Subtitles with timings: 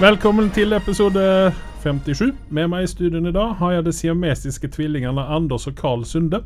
[0.00, 1.22] Velkommen til episode
[1.82, 2.30] 57.
[2.48, 6.38] Med meg i studien i dag har jeg de siamesiske tvillingene Anders og Carl Sunde.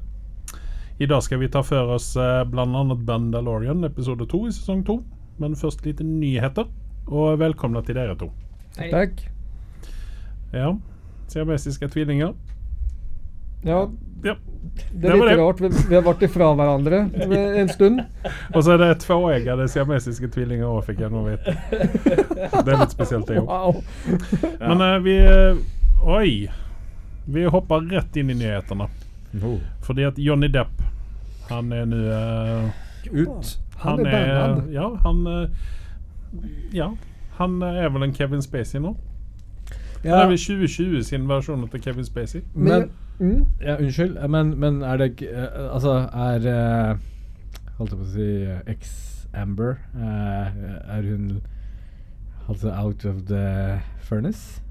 [0.98, 2.82] I dag skal vi ta for oss eh, bl.a.
[3.06, 4.96] Bandalorian episode 2 i sesong 2.
[5.38, 6.66] Men først litt nyheter.
[7.06, 8.32] Og velkomne til dere to.
[8.74, 9.22] Takk.
[10.50, 10.72] Ja,
[11.30, 12.34] siamesiske tvillinger.
[13.64, 13.88] Ja,
[14.24, 14.34] Ja.
[14.92, 15.38] det er Det litt det.
[15.38, 15.60] rart.
[15.60, 16.98] Vi, vi har vært ifra hverandre
[17.60, 18.00] en stund.
[18.54, 21.54] Og så er det tvåeggede siamesiske tvillinger òg, fikk jeg nå vite.
[22.64, 23.46] Det er litt spesielt, det òg.
[23.46, 23.82] Wow.
[24.60, 25.56] Men uh, vi eh,
[26.04, 26.48] Oi.
[27.26, 28.88] Vi hopper rett inn i nyhetene.
[29.82, 30.82] Fordi at Johnny Depp,
[31.50, 32.68] han er nå uh,
[33.12, 33.54] Ut.
[33.84, 35.48] Han er er Ja, han uh,
[36.72, 36.90] Ja.
[37.38, 38.94] Han er vel en Kevin Spacey nå?
[40.02, 42.42] Det er Ja, vel 2020 sin versjon av Kevin Spacey.
[42.54, 46.96] men mm, ja, Unnskyld, men, men er det ikke eh, Altså, er eh,
[47.78, 51.42] Holdt jeg på å si eh, Ex-Amber Er hun
[52.48, 54.62] altså out of the furnace?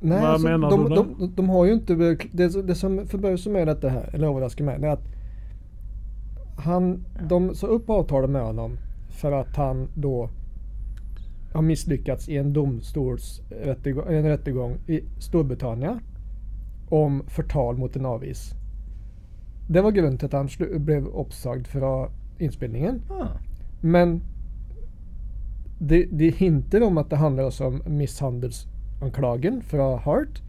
[0.00, 1.02] Nej, Hva altså, de, du då?
[1.18, 1.94] de, de har ju inte...
[2.32, 5.04] Det, det som förbauser mig detta här, eller överraskar mig, det är att
[6.56, 10.30] han, de sa upp avtalet med honom för att han då
[11.52, 16.00] har misslyckats i en domstolsrättegång en rättegång i Storbritannien
[16.94, 18.44] om fortal mot en avis.
[19.66, 20.50] Det var grunnen til at han
[20.84, 21.92] ble oppsagd fra
[22.38, 23.00] innspillingen.
[23.10, 23.32] Ah.
[23.80, 24.18] Men
[25.78, 30.42] det, de hinter om at det handler også om mishandelsanklagen fra Hart.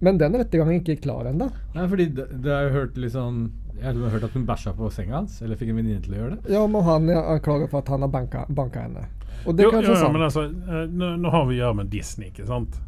[0.00, 1.50] Men den rettergangen ikke er klar ennå.
[1.76, 3.46] Nei, fordi det, det har hørt litt sånn
[3.78, 6.18] Jeg har hørt at hun bæsja på senga hans, eller fikk en venninne til å
[6.20, 6.52] gjøre det.
[6.56, 9.04] Ja, men han er anklaget for at han har banka, banka henne.
[9.44, 10.14] Og det Jo, er kanskje jo, ja, sant.
[10.16, 12.78] men altså, eh, nå, nå har vi å gjøre med Disney, ikke sant?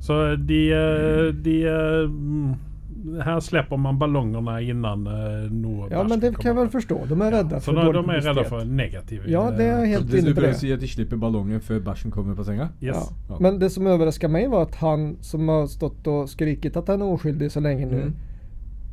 [0.00, 2.54] Så de, eh, de eh, mm,
[3.24, 6.98] Her slipper man ballongene innan eh, noe ja, men det kan jeg vel forstå.
[7.08, 8.48] De er redde Så for de, dårlig de er redde publisitet.
[8.48, 10.60] for negative Ja, det er helt Så helt det du inne på prøver det.
[10.60, 12.68] si at de slipper ballongen før bæsjen kommer på senga?
[12.82, 13.12] Yes.
[13.30, 13.36] Ja.
[13.40, 17.02] Men det som overrasker meg, var at han som har stått og skriket at han
[17.02, 18.14] er uskyldig så lenge nå, Mm.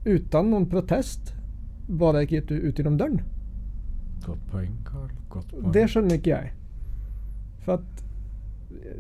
[0.06, 1.34] uten noen protest,
[1.90, 3.22] bare gikk ut, ut gjennom døren.
[4.26, 5.10] Godt poeng, Carl.
[5.30, 5.72] Godt poeng.
[5.74, 6.52] Det skjønner ikke jeg.
[7.66, 8.04] For at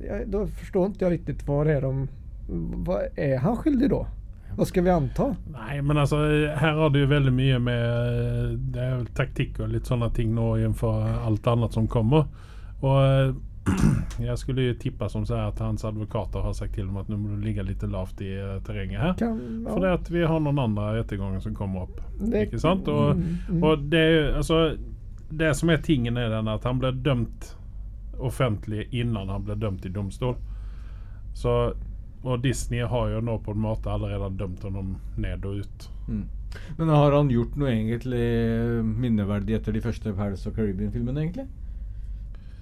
[0.07, 2.07] jeg, Da forstår ikke jeg riktig hva det er de
[2.87, 4.05] Vad är han skyldig da?
[4.57, 5.25] Hva skal vi anta?
[5.51, 6.17] Nei, men altså,
[6.57, 10.07] her har det jo veldig mye med eh, Det er vel taktikk og litt sånne
[10.15, 12.23] ting nå innenfor alt annet som kommer.
[12.81, 13.35] Og eh,
[14.29, 17.09] jeg skulle jo tippa som så här at hans advokater har sagt til dem at
[17.11, 19.13] nå må du ligge litt lavt i eh, terrenget her.
[19.19, 19.37] Kan,
[19.67, 19.73] ja.
[19.73, 21.99] For det at vi har noen andre retterganger som kommer opp.
[22.19, 22.87] Det- ikke sant?
[22.87, 23.63] Och, Mm, mm.
[23.63, 24.75] och det, alltså,
[25.29, 27.53] det som er tingen, er den at han ble dømt
[28.19, 30.35] offentlig innan han ble dømt i domstol.
[31.37, 31.53] Så,
[32.23, 35.89] og Disney har jo nå på en måte allerede dømt ham ned og ut.
[36.07, 36.23] Mm.
[36.79, 38.23] Men har han gjort noe egentlig
[38.87, 41.47] minneverdig etter de første Paris of Caribbean-filmene, egentlig?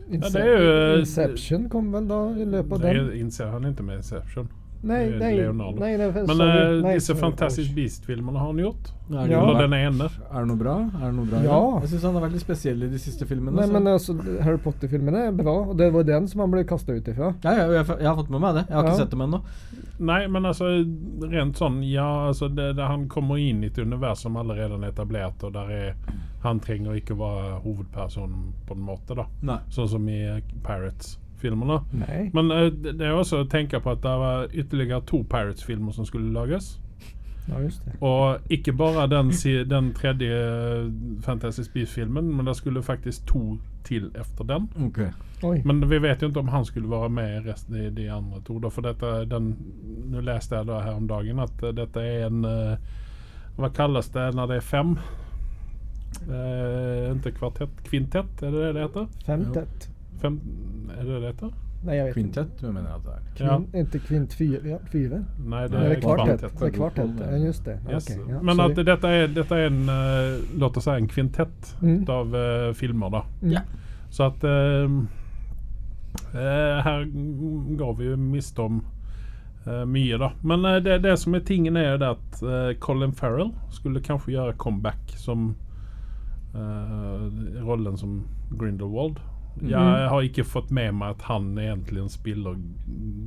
[0.09, 3.11] Ja, det er jo- Inception kom vel da i løpet av Det den?
[3.25, 4.49] innser han ikke med Inception.
[4.85, 5.79] Er nei, Leonardo.
[5.79, 6.49] nei, nei, Men sorry.
[6.77, 7.15] eh, Nei, disse.
[7.15, 8.91] Fantastic Beast-filmene har han gjort.
[9.09, 9.41] Er det, Ja.
[9.43, 10.05] Eller den ene.
[10.31, 10.75] er det noe bra?
[11.01, 11.79] Er det noe bra Ja.
[11.81, 13.55] Jeg syns han er veldig spesiell i de siste filmene.
[13.55, 16.63] Nei, så- men altså, Harry Potter-filmene er bra, og det var den som han ble
[16.63, 17.33] kasta ut ifra.
[17.43, 18.65] ja, ja, jeg, jeg har fått med meg det.
[18.69, 19.41] Jeg har ikke sett dem ennå.
[19.99, 20.65] Nei, men altså
[21.31, 24.91] rent sånn Ja, altså det, det, han kommer inn i et univers som allerede er
[24.91, 25.95] etablert, og der er
[26.43, 29.25] Han trenger ikke være hovedpersonen på en måte, da.
[29.41, 29.57] Nei.
[29.71, 30.41] Sånn som i eh,
[31.41, 31.79] Pirates-filmene.
[32.33, 36.05] Men eh, det er også å tenke på at det var ytterligere to Pirates-filmer som
[36.05, 36.79] skulle lages.
[37.47, 37.93] Ja, just det.
[38.01, 40.87] Og ikke bare den, si- den tredje eh,
[41.21, 44.69] Fantastic Beast-filmen, men det skulle faktisk to til efter den.
[44.87, 45.11] Okay.
[45.45, 45.59] Oi.
[45.65, 48.41] Men vi vet jo ikke om han skulle være med i resten i de andre
[48.47, 48.57] to.
[48.59, 49.51] Da, for dette, den,
[50.09, 52.77] nå leste jeg da her om dagen at eh, dette er en eh,
[53.59, 54.95] Hva kalles det når det er fem?
[56.25, 59.05] Eh, ikke kvartett, kvintett, er det det det heter?
[59.27, 59.89] Femtet.
[60.25, 60.41] Fem,
[60.89, 61.53] er det det det heter?
[61.85, 62.15] Nei, jeg vet ikke.
[62.17, 63.25] Quintet, hva mener jeg at det er.
[63.45, 63.55] Ja.
[63.57, 65.19] Kvin, Inte kvint fyr, Ja, fyra.
[65.37, 66.45] Nei, det er det er kvartett.
[66.45, 67.19] Det er kvartett.
[67.21, 67.75] Ja, just det.
[67.89, 68.07] Yes.
[68.09, 71.75] Okay, ja, Men at dette er, dette er en uh, Låt oss si en kvintett
[71.81, 71.99] Mm.
[72.09, 73.21] av uh, filmer, da.
[73.43, 73.51] Mm.
[73.53, 73.61] Ja.
[74.09, 74.89] Så at uh,
[76.33, 77.05] eh, Her
[77.77, 78.83] går vi jo miste om
[79.65, 80.27] mye, da.
[80.45, 84.53] Men det, det som er tingen, er jo det at Colin Farrell skulle kanskje gjøre
[84.61, 85.55] comeback som
[86.53, 88.27] eh, rollen som
[88.59, 89.17] Grindelwald.
[89.61, 92.57] Jeg har ikke fått med meg at han egentlig spiller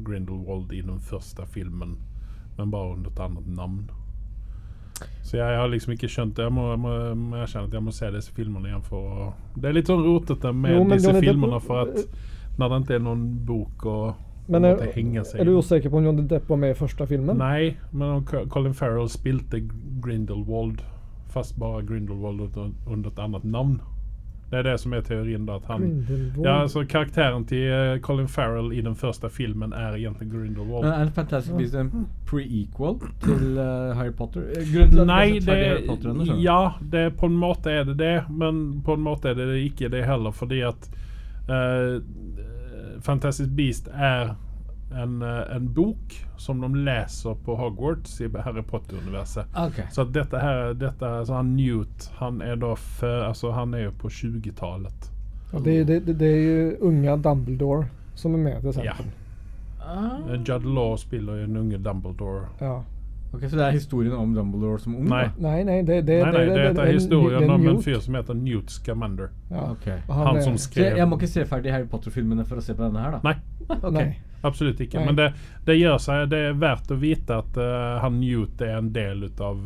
[0.04, 1.96] Grindelwald i den første filmen,
[2.58, 3.88] men bare under et annet navn.
[5.22, 6.46] Så jeg har liksom ikke skjønt det.
[6.48, 9.76] Jeg må, jeg må, må at jeg må se disse filmene igjen for Det er
[9.76, 12.00] litt sånn rotete med Jo, disse Johnny filmene, for at
[12.58, 16.24] når det ikke er noen bok og Men er, er du usikker på om Johnny
[16.26, 17.38] Depp var med i første filmen?
[17.38, 19.60] Nei, men Colin Farrell spilte
[20.02, 20.80] Grindelwald,
[21.30, 23.78] fast bare Grindelwald under, under et annet navn.
[24.50, 25.46] Det er det som er teorien.
[25.46, 26.06] da, at han...
[26.44, 30.84] Ja, altså Karakteren til eh, Colin Farrell i den første filmen er egentlig Grindelwald.
[30.84, 34.48] Men er Fantastic Beasts en pre-equal til uh, Harry Potter?
[34.56, 38.16] Eh, Grunnen Nei, det, Harry Potter enda, ja, det, på en måte er det det,
[38.30, 40.90] men på en måte er det ikke det heller, fordi at
[41.52, 42.00] uh,
[43.04, 44.32] Fantastic Beast er
[44.90, 49.46] en, eh, en bok som de leser på Hogwarts i Harry Potter-universet.
[49.68, 49.84] Okay.
[49.92, 53.94] Så dette her, er, så han Newt, han er da før, altså han er jo
[53.98, 55.10] på 20-tallet.
[55.52, 59.06] Ja, det, det, det, är ju unga Dumbledore som är med till exempel.
[59.80, 60.32] Ah.
[60.32, 62.46] Eh, Judd Law spiller jo en unge Dumbledore.
[62.58, 62.84] Ja.
[63.32, 65.08] Ok, Så det er historien om Dumbledore som ung?
[65.08, 65.24] Nei.
[65.24, 65.48] da?
[65.48, 67.82] nei, nei, det, det, Nei, nei, det, dette er en- historien det är om en
[67.82, 69.30] fyr som heter Newt Scamander.
[69.50, 69.70] Ja.
[69.72, 69.98] Okay.
[70.08, 72.74] Han, Han som skrev jeg, jeg må ikke se ferdig Harry Potter-filmene for å se
[72.74, 73.20] på denne her, da?
[73.24, 73.36] Nei.
[73.76, 73.90] okay.
[73.92, 74.22] Nej.
[74.42, 74.98] Absolutt ikke.
[74.98, 75.06] Nei.
[75.06, 75.32] Men det,
[75.66, 79.26] det gjør seg Det er verdt å vite at uh, han Newt er en del
[79.40, 79.62] av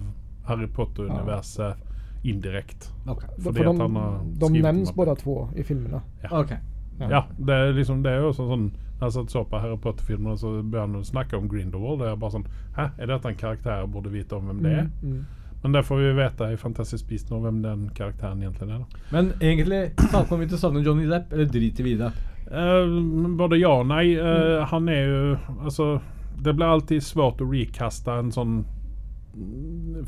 [0.49, 1.77] Harry Potter-universet
[2.25, 2.87] indirekte.
[3.07, 3.29] Okay.
[3.39, 5.21] Fordi För at han har de, de skrivit to om båda det.
[5.21, 6.01] två i filmene.
[6.31, 6.53] Ok.
[6.99, 8.67] Ja, det er liksom Det er jo sånn, sånn
[9.03, 12.03] jeg satt så på Harry Potter-filmene, så begynner han å snakke om Grindelwald.
[12.03, 14.61] Og jeg er bare sånn Hæ, er dette en karakter jeg burde vite om hvem
[14.65, 14.91] det er?
[15.03, 15.23] Mm, mm.
[15.63, 18.83] Men det får vi vite i Fantastisk Beast nå, hvem den karakteren egentlig er.
[18.83, 22.11] da Men egentlig snakker vi til å savne Johnny Depp, eller driter vi i det?
[22.51, 24.17] Uh, både ja og nei.
[24.19, 26.01] Eh, Han er jo Altså,
[26.43, 28.65] det blir alltid svårt å recaste en sånn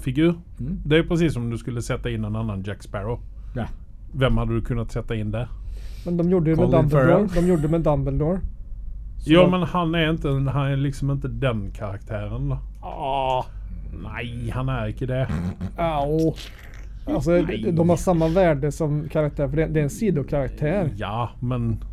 [0.03, 0.35] figur.
[0.61, 0.81] Mm.
[0.85, 3.21] Det jo precis som om du skulle sätta inn en annen Jack Sparrow.
[3.57, 3.69] Ja.
[4.13, 5.49] Hvem hadde du kunnet sätta inn der?
[6.05, 7.07] Men de gjorde det med Colin Dumbledore.
[7.07, 7.29] Farrell.
[7.29, 8.41] De gjorde det med Dumbledore.
[9.25, 12.59] Så Jo men han er, inte han er liksom ikke den karakteren, da.
[12.85, 13.47] Ah,
[13.95, 15.23] Nei, han er ikke det.
[15.79, 16.35] Au.
[17.07, 17.73] Altså, Nej.
[17.73, 19.49] de har samme värde som karaktär.
[19.49, 20.91] För det, det är en sidokaraktär.
[20.97, 21.85] Ja, men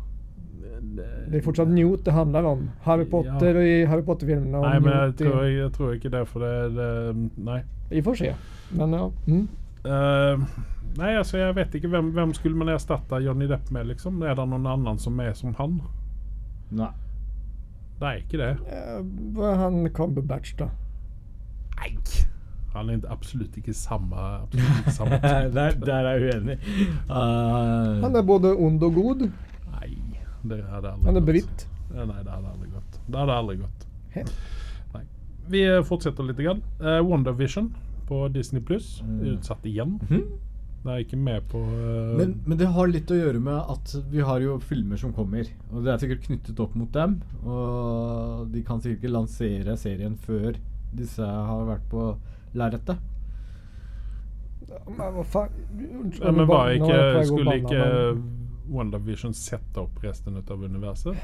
[1.30, 2.70] Det er fortsatt Newt det handler om.
[2.82, 4.60] Harry Potter i Harry Potter-filmerna.
[4.60, 7.62] Nei, men jeg tror, jag tror ikke det for det, det Nei.
[7.90, 8.34] Vi får se.
[8.70, 9.06] Men ja.
[9.26, 9.48] Mm.
[9.86, 10.44] Uh,
[10.98, 11.88] nei, altså, jeg vet ikke.
[11.88, 14.20] Hvem, hvem skulle man erstatte Johnny Depp med liksom?
[14.22, 15.80] Er det noen annen som er som han?
[16.70, 16.92] Nei.
[18.00, 18.50] Nej, ikke det.
[18.66, 20.70] Eh, är han Cumberbatch da.
[21.78, 21.96] Nei.
[22.72, 26.56] Han er absolutt ikke samme, absolutt absolut inte der, der er jeg uenig.
[27.10, 29.26] Uh, Han er både ond og god.
[29.74, 29.90] Nei,
[30.42, 31.68] det hade aldrig Han er britt.
[31.92, 33.00] Nei, det hadde aldri gått.
[33.06, 33.88] Det hadde aldri gått.
[35.52, 36.38] Vi fortsetter litt.
[36.38, 36.62] lite grann.
[36.80, 37.74] Uh, WandaVision
[38.08, 39.02] på Disney Plus.
[39.02, 39.20] Mm.
[39.34, 39.98] Utsatt igen.
[40.08, 40.22] Mhm.
[40.82, 42.14] Det er ikke med på uh...
[42.18, 45.46] Men, men det har litt å gjøre med at vi har jo filmer som kommer.
[45.70, 47.20] Og det er sikkert knyttet opp mot dem.
[47.46, 50.58] Og de kan sikkert ikke lansere serien før
[50.92, 52.08] disse har vært på
[52.58, 52.98] lerretet.
[54.88, 55.54] Men hva faen?
[56.18, 56.98] ja, Men var ikke,
[57.28, 57.86] skulle ikke
[58.72, 61.18] WandaVision sette opp resten av universet?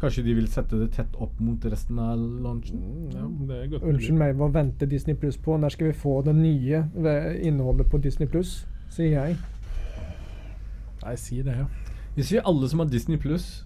[0.00, 2.80] Kanskje de vil sette det tett opp mot resten av launchen?
[2.80, 5.58] Mm, ja, Unnskyld meg, hva venter Disney Plus på?
[5.60, 8.62] Når skal vi få det nye eh, innholdet på Disney Plus?
[8.90, 9.38] Sier jeg.
[11.00, 11.56] Nei, si det.
[11.56, 11.66] ja.
[12.16, 13.62] Hvis vi alle som har Disney Pluss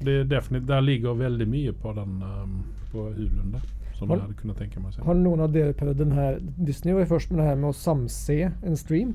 [0.00, 3.60] Er Der ligger veldig mye på den um, På Hulun der,
[3.94, 5.02] som Har- jeg hadde kunnet tenke meg å se.
[5.02, 7.74] Har noen av dere prøvd den her Disney var først med det her med å
[7.74, 9.14] samse en stream.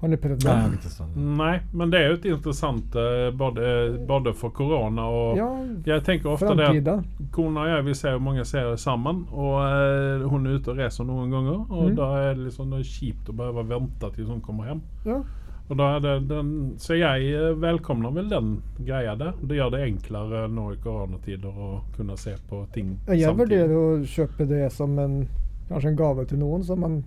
[0.00, 0.80] Har ni prøvd Nei, det?
[0.84, 1.14] testet.
[1.16, 3.68] Nei, men det er jo et interessant eh, både,
[4.06, 5.48] både for korona og Ja,
[5.86, 10.26] Jeg tenker ofte det at kona og jeg vil se mange serier sammen, og eh,
[10.28, 11.64] hun er ute og reiser noen ganger.
[11.70, 11.96] Og Mm.
[11.96, 14.82] da er det liksom det er kjipt å behøve vente til hun kommer hjem.
[15.06, 15.22] Ja.
[15.70, 19.32] Og da er det den, så jeg eh, velkomner vel den greia der.
[19.40, 23.72] Det gjør det enklere nå i koronatider å kunne se på ting Ja, Jeg vurderer
[23.72, 25.22] å kjøpe det som en
[25.70, 26.98] kanskje en gave til noen som man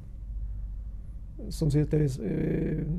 [1.50, 2.10] som sitter i,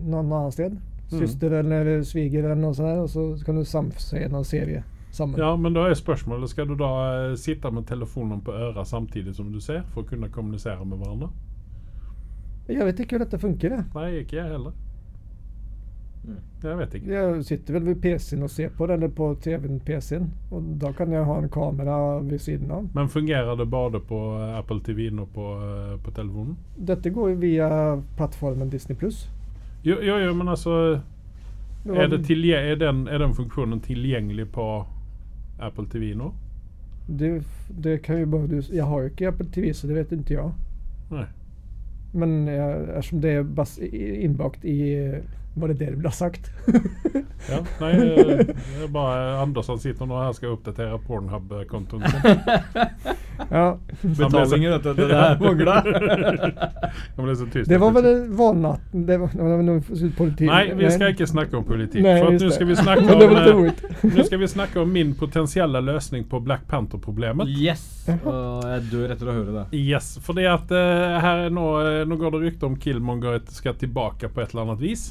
[0.07, 0.79] annen sted.
[1.09, 5.41] Søsteren eller svigeren og sånn, og så kan du samse en serie sammen.
[5.41, 6.91] Ja, men da er spørsmålet Skal du da
[7.31, 11.01] eh, sitte med telefonen på øret samtidig som du ser, for å kunne kommunisere med
[11.01, 11.31] hverandre?
[12.69, 13.73] Jeg vet ikke hvordan dette funker.
[13.73, 13.85] Det.
[13.97, 14.77] Nei, ikke jeg heller.
[16.63, 17.11] Jeg vet ikke.
[17.13, 20.27] jeg sitter vel ved PC-en og ser på det, eller på TV-en PC-en.
[20.51, 22.89] Og da kan jeg ha en kamera ved siden av.
[22.95, 26.57] Men fungerer det bare på eh, Apple TV-en og på, eh, på telefonen?
[26.77, 27.71] Dette går jo via
[28.17, 29.29] plattformen Disney pluss.
[29.85, 30.75] Jo, jo, jo, men altså
[31.87, 34.69] er, det er, den, er den funksjonen tilgjengelig på
[35.59, 36.33] Apple TV nå?
[37.09, 40.13] det, det kan jo bare du Jeg har jo ikke Apple TV, så det vet
[40.13, 40.53] ikke jeg.
[41.11, 41.27] Nei.
[42.13, 44.79] Men jeg, ettersom det er bas innbakt i
[45.59, 46.51] Var det det du ville ha sagt?
[47.51, 52.41] Ja, nei, det er bare Anders han sitter nå her og skal oppdatere Pornhub-kontoen sin.
[53.57, 53.65] ja.
[54.03, 54.93] Betalingen, vet du.
[54.99, 55.39] Det der
[57.53, 57.69] tyst.
[57.71, 60.49] Det var vel valnatten Det var, det var noe politi...
[60.49, 62.03] Nei, vi skal ikke snakke om politikk.
[62.05, 62.75] Nei, for at nå skal eh,
[64.17, 67.49] Nå skal vi snakke om min potensielle løsning på Black Panther-problemet.
[67.49, 67.87] Yes!
[68.19, 69.65] Og jeg dør etter å høre det.
[69.79, 73.79] Yes, fordi at uh, her er nå, eh, nå går det rykter om Killmonger skal
[73.79, 75.09] tilbake på et eller annet vis.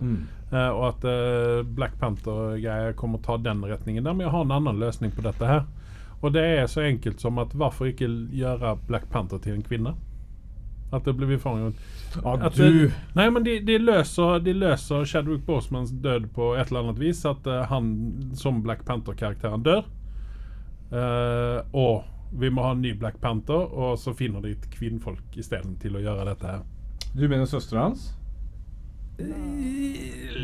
[0.00, 0.20] Mm.
[0.50, 4.16] Eh, og at uh, Black Panther-greier kommer å ta den retningen der.
[4.16, 5.66] Men jeg har en annen løsning på dette her.
[6.20, 9.94] Og det er så enkelt som at hvorfor ikke gjøre Black Panther til en kvinne?
[10.90, 11.70] At det blir for
[12.26, 12.64] at du.
[12.66, 16.98] det, Nei, men de, de, løser, de løser Chadwick Bosmans død på et eller annet
[17.00, 17.22] vis.
[17.28, 17.94] At uh, han
[18.36, 19.86] som Black Panther-karakteren dør.
[20.90, 25.38] Eh, og vi må ha en ny Black Panther, og så finner de et kvinnfolk
[25.38, 26.64] isteden til å gjøre dette her.
[27.14, 28.10] Du mener søstera hans?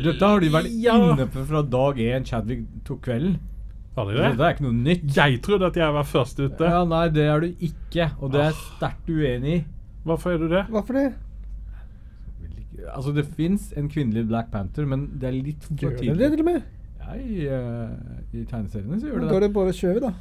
[0.03, 0.95] Dette har de vært Ja.
[0.95, 3.37] inne på fra dag én Chadwick tok kvelden.
[3.97, 4.45] Har de Dette det?
[4.45, 5.15] er ikke noe nytt.
[5.15, 6.61] Jeg trodde at jeg var først ute.
[6.69, 9.65] Ja, Nei, det er du ikke, og det er jeg sterkt uenig i.
[10.05, 10.65] Hvorfor er du det?
[10.69, 11.13] Hvorfor det?
[12.93, 16.07] Altså, det fins en kvinnelig Black Panther, men det er litt for Gjør det det
[16.07, 16.29] tidlig.
[16.29, 16.63] til og med?
[17.01, 19.41] Ja, i, eh, I tegneseriene så gjør Da det er det.
[19.47, 20.13] det bare å kjøre, da.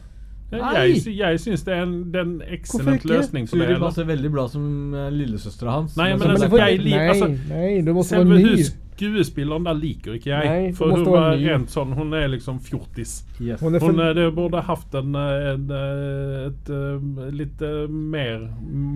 [0.46, 3.66] Jeg, jeg, syns det er en, det er en excellent løsning på det.
[3.66, 5.96] Suri passer veldig bra som uh, lillesøstera hans.
[5.98, 8.66] Nei, men altså, jeg nei, altså, nei, måste vara Selve ny.
[8.94, 10.52] skuespilleren der liker ikke jeg.
[10.52, 13.18] Nei, for hun var rent sånn Hun er liksom fjortis.
[13.40, 13.58] yes.
[13.60, 18.46] Hun, Hun eh, det burde hatt en, eh, en, eh, et eh, litt eh, mer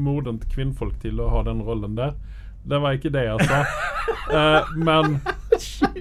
[0.06, 2.14] modent kvinnfolk til å ha den rollen der.
[2.62, 3.64] Det var ikke det jeg sa.
[4.30, 5.18] uh, men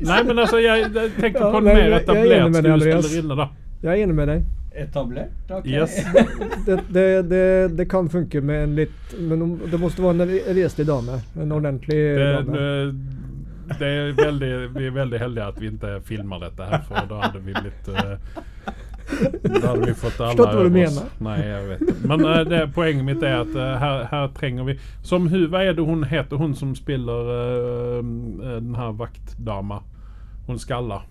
[0.06, 3.50] Nei, men altså, jeg, jeg tenker Ja, på en mer er etablert deg, skuespillerinne, da.
[3.82, 4.48] Jeg er enig med dig.
[4.80, 5.32] Etablert?
[5.50, 5.72] Okay.
[5.72, 5.98] Yes.
[6.66, 10.86] Det, det, det, det kan funke med en litt Men det måtte være en reselig
[10.88, 11.22] dame.
[11.40, 12.58] En ordentlig Det, dame.
[12.58, 17.10] det, det er veldig, vi er veldig heldige at vi ikke filmer dette her, for
[17.10, 18.16] da hadde vi blitt uh,
[19.44, 21.12] Da hadde vi fått alle Forstått hva du mener.
[21.26, 22.10] Nei, jeg vet ikke.
[22.12, 25.64] Men uh, det, poenget mitt er at uh, her, her trenger vi Som hun, Hva
[25.68, 27.32] er det hun heter, hun som spiller
[28.02, 29.84] den her vaktdama?
[30.50, 31.04] Hun skalla.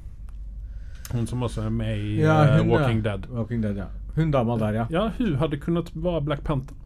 [1.13, 3.05] Hun som også er med i Ja, hun, Walking.
[3.05, 3.27] Dead.
[3.33, 3.89] Walking Dead, ja.
[4.17, 4.87] Hun dama der, ja.
[4.91, 6.77] Ja, hun hadde kunnet være Black Panther.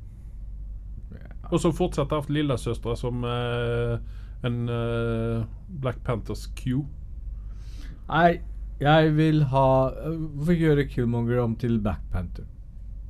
[1.53, 3.99] Og så fortsatt hatt lillesøstre som uh,
[4.47, 5.45] en uh,
[5.83, 6.85] Black Panthers Q.
[8.09, 8.41] Nei,
[8.81, 12.49] jeg vil ha ikke gjøre Killmonger om til Black Panther?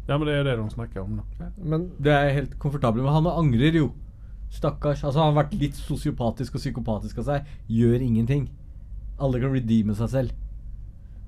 [0.09, 1.49] Ja, men det er det de snakker om nå.
[1.63, 3.05] Men Det er helt komfortabelt.
[3.05, 3.93] Men Han angrer jo.
[4.51, 5.05] Stakkars.
[5.05, 7.53] Altså, han har vært litt sosiopatisk og psykopatisk av seg.
[7.71, 8.51] Gjør ingenting.
[9.23, 10.35] Alle kan redeeme seg selv.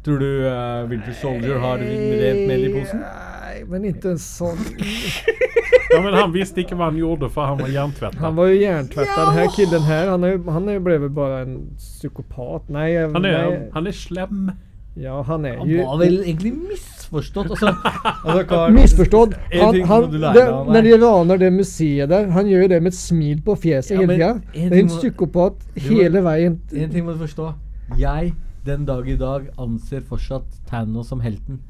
[0.05, 3.01] Tror du uh, Winter Soldier har rent mel i posen?
[3.01, 4.59] Nei, men ikke en sånn
[5.95, 8.19] Ja, men han visste ikke hva han gjorde, for han var jerntvettet.
[8.21, 9.15] Han var jo jerntvettet.
[9.17, 9.31] Ja!
[9.37, 12.67] här killen her, han, er, han er ble vel bare en psykopat.
[12.75, 13.61] Nei, Han er, nei.
[13.77, 14.49] han er slem.
[14.97, 15.83] Ja, han är Han ju...
[15.83, 17.51] var vel egentlig misforstått.
[17.51, 17.67] Altså,
[18.25, 19.35] altså Carl, misforstått?
[19.53, 20.45] Han, han, det,
[20.75, 23.95] når de raner det museet der, han gjør jo det med et smil på fjeset
[23.97, 24.33] Ja, hele tida.
[24.55, 26.25] Det er en psykopat må- veien.
[26.25, 26.59] vägen.
[26.75, 27.53] En ting må du forstå.
[27.99, 28.35] Jeg,
[28.65, 31.61] den dag i dag, anser fortsatt Thanos som helten.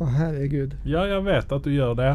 [0.00, 0.76] Å, herregud.
[0.84, 2.12] Ja, jeg vet at du gjør det.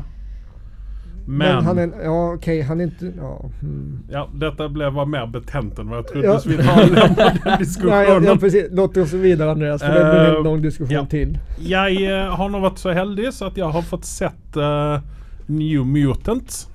[1.30, 3.50] Men, Men, han är, ja okej, han är inte, ja.
[3.62, 4.00] Mm.
[4.10, 6.36] ja, dette ble, var mer betent enn hva jeg trodde, Ja.
[6.40, 8.70] så vi tar den ja, ja, precis.
[8.72, 11.06] Låt oss vidare Andreas, för det blir Eh, en lång diskussion ja.
[11.06, 11.38] till.
[11.60, 15.04] Jeg uh, har nå vært så heldig så at jeg har fått sett uh,
[15.48, 16.70] New Mutants.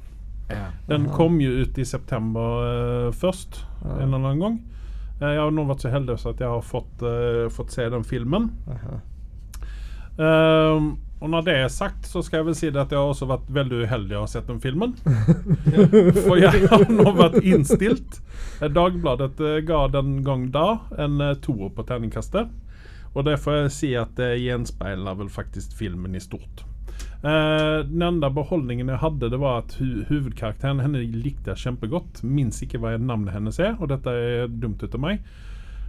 [0.88, 1.16] Den Aha.
[1.16, 3.97] kom jo ut i september uh, først, Ja.
[4.02, 4.61] en eller annen gang.
[5.23, 8.05] Eh, jeg har nå vært så heldig at jeg har fått, uh, fått se den
[8.07, 8.50] filmen.
[10.21, 10.88] Ehm,
[11.23, 13.29] og når det er sagt, så skal jeg vel si det at jeg har også
[13.31, 14.97] vært veldig uheldig å ha sett den filmen.
[16.26, 18.19] For jeg har nå vært innstilt.
[18.59, 19.38] Eh, Dagbladet
[19.69, 22.50] ga den gang da en toer på terningkastet.
[23.12, 26.64] Og det får jeg si at det gjenspeiler vel faktisk filmen i stort.
[27.23, 32.23] Eh, den enda beholdningen jeg hadde, det var at hu hovedkarakteren henne likte jeg kjempegodt.
[32.26, 35.23] Minns ikke hva navnet hennes er, og dette er dumt ut av meg.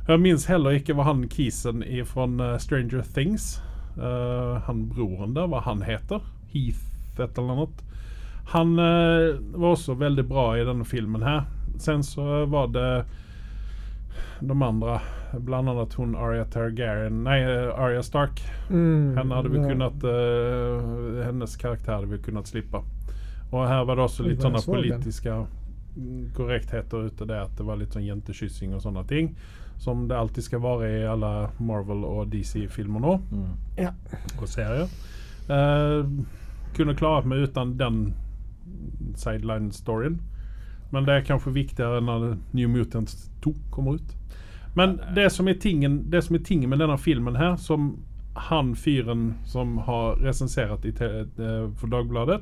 [0.06, 2.28] Jeg minnes heller ikke hva han kisen fra
[2.60, 3.62] Stranger Things
[3.96, 6.20] uh, Han broren der, hva han heter.
[6.52, 7.84] Heath et eller annet.
[8.52, 11.48] Han uh, var også veldig bra i denne filmen her.
[11.82, 12.90] Sen så var det
[14.40, 15.02] de andra,
[15.40, 18.42] bland annat hon Arya Targaryen, nej Arya Stark.
[18.70, 19.70] Mm, Henne hade vi ja.
[19.70, 22.84] kunnat, eh, hennes karaktär hade vi kunnat slippa.
[23.52, 25.46] Och här var det också litt lite politiske sådana politiska
[26.36, 29.36] korrektheter ute det att det var lite sån jentekyssing och sådana ting.
[29.78, 33.20] Som det alltid ska vara i alla Marvel och DC-filmer nå.
[33.32, 33.50] Mm.
[33.78, 33.94] Ja.
[34.42, 34.88] Och serier.
[35.50, 36.06] Eh,
[36.76, 38.14] kunde klarat mig utan den
[39.16, 40.20] sideline-storyn.
[40.94, 44.16] Men det er kanskje viktigere enn når New Mutants 2 kommer ut.
[44.78, 47.96] Men det som er tingen, det som er tingen med denne filmen her, som
[48.50, 52.42] han fyren som har recenserat for te- eh, för Dagbladet.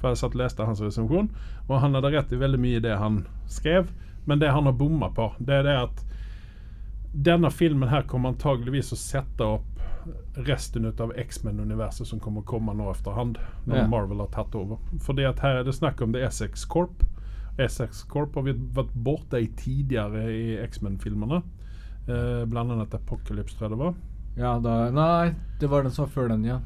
[0.00, 1.30] For jeg satt og leste hans recension.
[1.68, 3.92] og han hadde rett i veldig mye i det han skrev.
[4.26, 6.04] Men det han har bomma på det er det at
[7.14, 9.66] denne filmen her kommer antageligvis å sette opp
[10.46, 13.38] resten utav X-Men-universet som kommer å komme nå efterhand.
[13.66, 13.86] når Ja.
[13.86, 14.78] Marvel har tatt over.
[15.00, 17.04] For det er här det snakk om The Essex Corp.
[17.64, 21.42] Essex Corp har vi vært borte i tidligere i X-Men-filmene.
[22.08, 23.96] Eh, blant annet Apocalypse tror jeg det var.
[24.40, 26.60] Ja, da Nei, det var den som var før den, ja.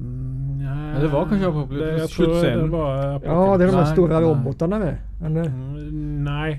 [0.00, 2.72] Mm, ja, det var kanskje Apocalypse, Det, det sluttscenen.
[2.72, 4.28] Ja, det er de store robotene, stora nej.
[4.28, 5.06] robotarna med.
[5.28, 5.54] Eller?
[6.30, 6.50] Nei.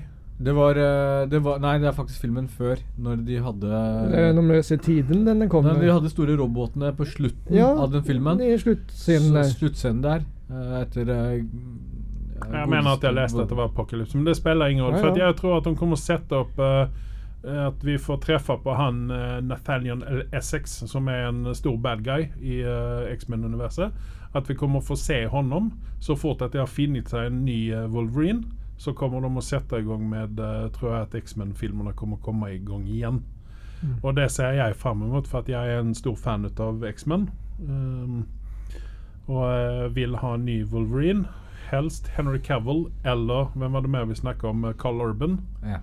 [0.42, 2.80] Det var, eh, det var Nei, det er faktisk filmen før.
[2.98, 5.80] Når de hadde Den de tiden den kom kommer.
[5.80, 8.38] De hadde store robotene på slutten ja, av den filmen.
[8.38, 10.24] Det slutscenen Sluttscenen der.
[10.50, 11.06] eh, etter
[12.46, 14.98] eh, mener at jeg leste at det var Apocalypse, men det spiller ingen roll.
[15.16, 16.86] Ja, jeg tror at de kommer å sette opp uh,
[17.42, 22.28] at vi får treffe på han uh, Nathaniel Essex som er en stor bad guy
[22.40, 23.94] i uh, X-Men-universet.
[24.32, 27.44] At vi kommer å få se honom så fort at det har funnet seg en
[27.44, 27.60] ny
[27.92, 30.40] Wolverine så kommer de å sette i igång med,
[30.74, 33.20] tror jeg at X-Men-filmene kommer å komme i igång igjen.
[33.82, 33.92] Mm.
[34.00, 37.28] Og det ser jeg fram mot, for jeg er är en stor fan av X-Men.
[37.60, 38.24] Um,
[39.26, 41.28] og vill ha en ny Wolverine.
[41.72, 44.64] Helst Henry Cavill eller, hvem var det med vi snakka om?
[44.64, 45.40] Eh, Carl Urban.
[45.62, 45.78] Ja.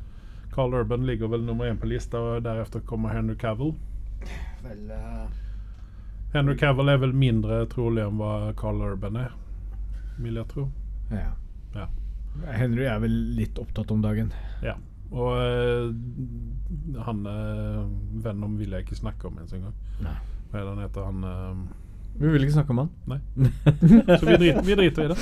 [0.53, 3.73] Carl Urban ligger vel nummer én på lista, og deretter kommer Henry Cavill.
[4.61, 5.25] Vel uh,
[6.33, 9.33] Henry Cavill er vel mindre trolig enn hva Carl Urban er,
[10.21, 10.67] vil jeg tro.
[11.09, 11.33] Ja.
[11.73, 11.89] Ja.
[12.53, 14.29] Henry er vel litt opptatt om dagen.
[14.61, 14.77] Ja.
[15.09, 17.85] Og uh, han eh,
[18.21, 20.13] Venom vil jeg ikke snakke om ens en Hva
[20.53, 21.07] er det han heter?
[21.09, 21.23] Han...
[21.25, 21.87] Eh,
[22.19, 22.89] Vi vil ikke snakke om han.
[23.07, 23.19] Nei.
[24.19, 25.19] Så vi driter, vi driter i det.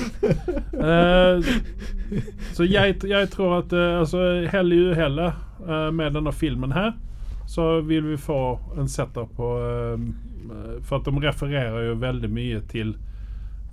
[0.73, 1.37] Uh,
[2.57, 5.27] så jeg, jeg tror at uh, altså, hell i uhelle
[5.61, 6.95] uh, med denne filmen her,
[7.47, 8.39] så vil vi få
[8.77, 10.07] en setter på uh,
[10.83, 12.95] For at de refererer jo veldig mye til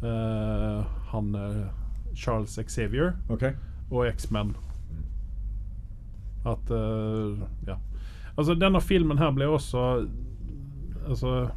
[0.05, 1.67] eh, han eh,
[2.15, 3.53] Charles Xavier okay.
[3.91, 4.57] og X-Men.
[6.45, 7.79] At eh, Ja.
[8.37, 10.09] Altså, denne filmen her ble også
[11.07, 11.49] Altså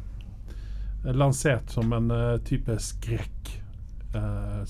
[1.04, 3.52] lansert som en eh, type skrekk
[4.14, 4.64] eh.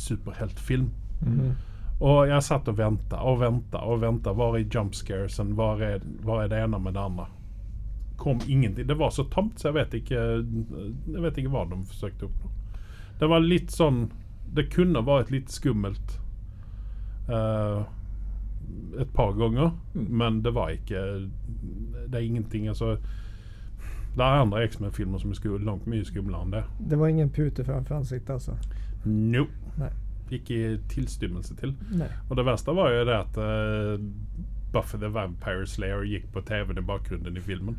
[1.24, 1.54] Mm.
[1.98, 4.32] Og jeg satt og venta og venta og venta.
[4.36, 5.56] Var er jump scaresen?
[5.58, 6.04] Var er,
[6.44, 7.26] er det ene med det andre?
[8.18, 8.86] Kom ingenting.
[8.86, 10.22] Det var så tomt, så jeg vet ikke
[11.14, 12.50] Jeg vet ikke hva de forsøkte å oppnå.
[13.18, 14.04] Det var litt sånn
[14.54, 16.18] Det kunne vært litt skummelt
[17.28, 17.82] uh,
[19.00, 20.06] et par ganger, Mm.
[20.18, 21.00] men det var ikke
[22.06, 22.98] Det er ingenting Altså
[24.16, 26.64] Det er andre X-Men-filmer som er sku- langt mye skumlere enn det.
[26.90, 28.56] Det var ingen pute framför ansiktet alltså.
[29.04, 29.44] No.
[29.78, 29.92] Nej.
[30.30, 31.74] Ikke tilstymmelse til.
[31.90, 32.08] Nei.
[32.28, 34.00] Og det verste var jo det at uh,
[34.72, 37.78] Buffy the Vampire Slayer gikk på TV-en i bakgrunnen i filmen.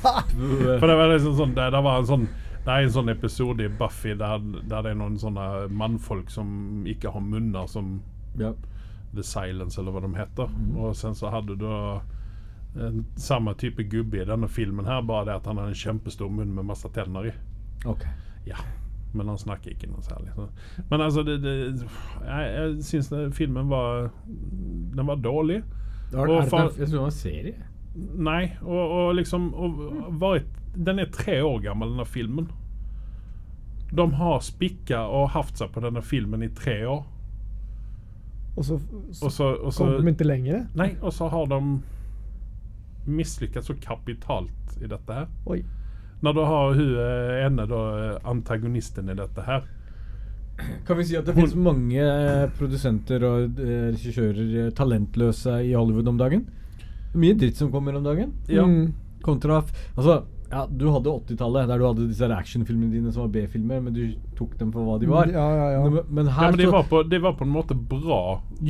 [0.00, 2.26] For det var liksom sånn Det, det var en sånn
[2.64, 4.38] Det er en sånn episode i Buffy der,
[4.70, 7.96] der det er noen sånne mannfolk som ikke har munner, som
[8.38, 8.56] yep.
[9.16, 10.52] The Silence, eller hva de heter.
[10.78, 12.00] Og sen så hadde du da
[13.16, 16.52] samme type gubbe i denne filmen her, bare det at han har en kjempestor munn
[16.54, 17.32] med masse tenner i.
[17.88, 18.12] Okay.
[18.46, 18.60] Ja,
[19.12, 20.30] men han snakker ikke noe særlig.
[20.36, 20.46] Så.
[20.90, 21.56] Men altså, det, det,
[22.24, 24.10] jeg, jeg syns filmen var
[24.94, 25.62] Den var dårlig.
[26.10, 27.66] Det var, Og er det, jeg tror det var en serie.
[28.30, 29.80] Nei, og, og liksom og
[30.22, 30.42] var,
[30.74, 32.50] Den er tre år gammel, denne filmen.
[33.90, 37.02] De har spikka og haft seg på denne filmen i tre år.
[38.56, 38.76] Og så,
[39.10, 40.68] så, Og så, og så kom de ikke lenger?
[40.78, 41.58] Nei, og så har de
[43.04, 45.28] misslyckats så kapitalt i dette her.
[45.50, 45.62] Oi.
[46.20, 49.68] Når du har hun eh, ene da, eh, antagonisten i dette her.
[50.86, 56.18] Kan vi si at det finnes mange eh, produsenter og regissører talentløse i Hollywood om
[56.20, 56.44] dagen?
[57.16, 58.34] Mye dritt som kommer om dagen.
[58.52, 58.66] Ja.
[58.68, 58.92] Mm.
[59.24, 59.62] Kontra
[59.96, 63.96] Altså, ja, du hadde 80-tallet, der du hadde disse actionfilmene dine som var B-filmer, men
[63.96, 64.04] du
[64.40, 65.28] tok dem for hva de var.
[65.30, 65.82] Ja, ja, ja.
[65.84, 68.20] Men, men her Ja, men de så- var, på, de var på en måte bra.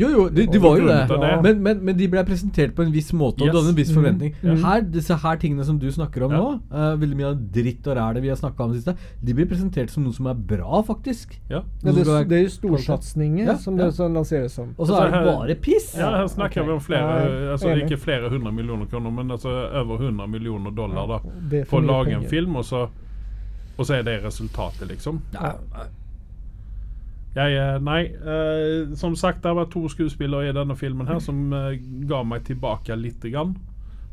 [0.03, 0.99] Jo, jo, de, de var jo det.
[1.09, 3.53] det- Men, men, men de ble presentert på en viss måte, og Yes.
[3.55, 4.35] du hadde en viss forventning.
[4.35, 4.59] forventning.
[4.61, 4.65] Mm.
[4.67, 6.39] Her, Disse her tingene som du snakker om Ja.
[6.41, 9.33] nå, uh, veldig mye av dritt og ræl vi har snakka om det siste, de
[9.35, 11.39] blir presentert som noe som er bra, faktisk.
[11.49, 11.63] Ja.
[11.85, 14.75] Ja, det, det er jo storsatsinger Ja, som det som lanseres som.
[14.79, 15.95] Og så Altså, er det her- bare piss.
[15.97, 16.67] Ja, her snakker okay.
[16.67, 19.49] vi om flere, altså ikke flere hundre millioner kroner, men altså
[19.81, 22.89] over 100 millioner dollar da, for å lage en film, og så,
[23.81, 25.23] og så er det resultatet, liksom.
[25.33, 25.55] Ja.
[27.31, 31.53] Jeg, eh, nei, eh, som sagt, det var to skuespillere i denne filmen her som
[31.55, 31.79] eh,
[32.11, 33.55] ga meg tilbake litt grann.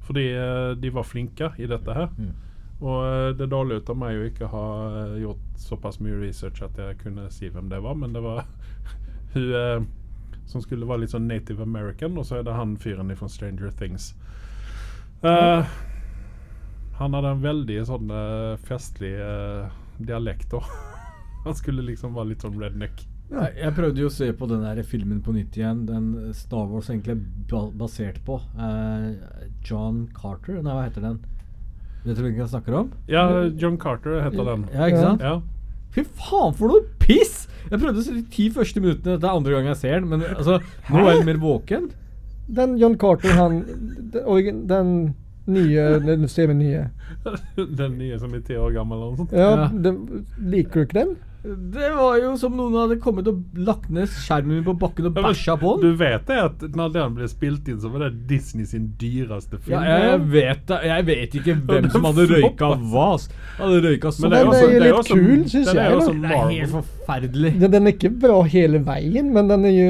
[0.08, 2.08] Fordi eh, de var flinke i dette her.
[2.16, 2.32] Mm.
[2.78, 6.22] Og eh, det er dårlig ut av meg å ikke ha eh, gjort såpass mye
[6.22, 8.46] research at jeg kunne si hvem det var, men det var
[9.34, 9.88] hun eh,
[10.48, 13.74] som skulle være litt sånn native american, og så er det han fyren fra Stranger
[13.82, 14.14] Things.
[15.28, 15.74] Eh,
[16.98, 19.70] han hadde en veldig sånn uh, festlig uh,
[20.02, 20.66] dialekt òg.
[21.46, 23.06] han skulle liksom være litt sånn redneck.
[23.28, 25.84] Jeg, jeg prøvde jo å se på den der filmen på nytt igjen.
[25.90, 28.40] Den Star Wars egentlig er basert på.
[28.56, 29.18] Uh,
[29.68, 30.62] John Carter?
[30.62, 31.20] Nei, hva heter den?
[32.06, 32.90] Vet du hvilken jeg snakker om?
[33.12, 33.28] Ja,
[33.60, 34.66] John Carter heter den.
[34.72, 35.26] Ja, ikke sant?
[35.26, 35.38] Ja.
[35.96, 37.46] Fy faen, for noe piss!
[37.68, 39.18] Jeg prøvde å se de ti første minuttene.
[39.18, 41.90] Dette er andre gang jeg ser den, men altså, nå er jeg mer våken.
[42.48, 43.58] Den John Carter, han
[44.14, 44.92] Den, den
[45.48, 46.84] nye Den ser vi nye.
[47.80, 49.04] Den nye som er ti år gammel.
[49.32, 49.70] Ja, Ja.
[49.74, 51.16] Den, liker du ikke den?
[51.48, 55.16] Det var jo som noen hadde kommet og lagt ned skjermen min på bakken og
[55.16, 58.28] Ja, bæsja på Du vet det at når den ble spilt inn, så var det
[58.28, 59.78] Disney sin dyreste film.
[59.80, 60.80] Ja, jeg vet det.
[60.90, 63.08] Jeg vet ikke hvem som hadde røyka hva.
[63.62, 66.06] Hadde røyka så Men Den er jo det litt også- kul, den er jeg, da.
[66.10, 67.54] som er helt forferdelig.
[67.60, 69.90] Den, den er ikke bra hele veien, men den er jo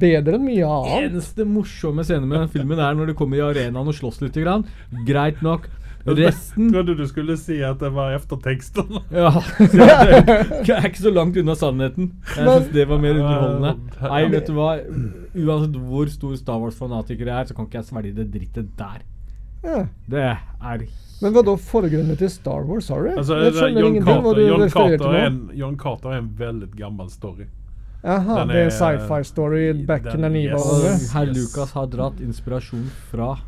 [0.00, 1.12] bedre enn mye annet.
[1.12, 4.34] eneste morsomme scenen med den filmen er når de kommer i arenaen og slåss litt.
[4.34, 4.64] Grann.
[5.06, 5.68] Greit nok.
[6.06, 8.90] Resten Trodde du skulle si at det var efterteksten.
[9.10, 9.30] Ja.
[10.68, 12.10] Jeg er ikke så langt unna sannheten.
[12.36, 13.72] Jeg Men- syns det var mer underholdende.
[14.02, 14.68] Nei, vet du hva.
[15.34, 19.00] Uansett hvor stor Star Wars-fanatiker jeg er, så kan ikke jeg svelge det drittet der.
[19.64, 19.86] Ja.
[20.12, 20.84] Det er
[21.22, 23.14] Men hva da forgrunnen til Star Wars, har du?
[23.16, 23.38] Altså,
[23.72, 27.46] John, Carter, John, Carter er en, John Carter er en veldig gammel story.
[28.04, 30.66] Jaha, det er en sci-fi story back den- in the yes.
[30.68, 30.90] unge.
[30.92, 31.36] Yes.
[31.38, 33.38] Lucas har dratt inspirasjon fra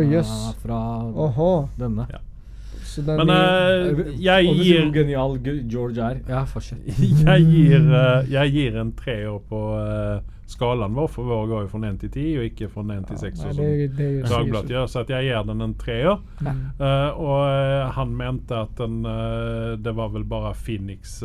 [0.00, 0.28] Jøss.
[0.46, 0.78] ja, Fra
[1.12, 1.68] Oho.
[1.78, 2.06] denne.
[2.10, 2.18] Ja.
[2.84, 5.38] Så den Men eh, jeg gir hvor genial
[5.70, 6.16] George er.
[6.28, 6.78] Ja, fortsett.
[7.26, 10.20] jeg gir, eh, jeg gir en treer på eh,
[10.52, 13.20] skalaen vår, for vår går jo fra 1 til 10, og ikke fra 1 til
[13.22, 13.42] 6.
[13.42, 13.96] nei, som det, sånn.
[13.98, 16.18] det Dagbladet gjør, så at jeg gir den en treer.
[16.42, 21.20] Eh, og uh, han mente at den, uh, det var vel bare Phoenix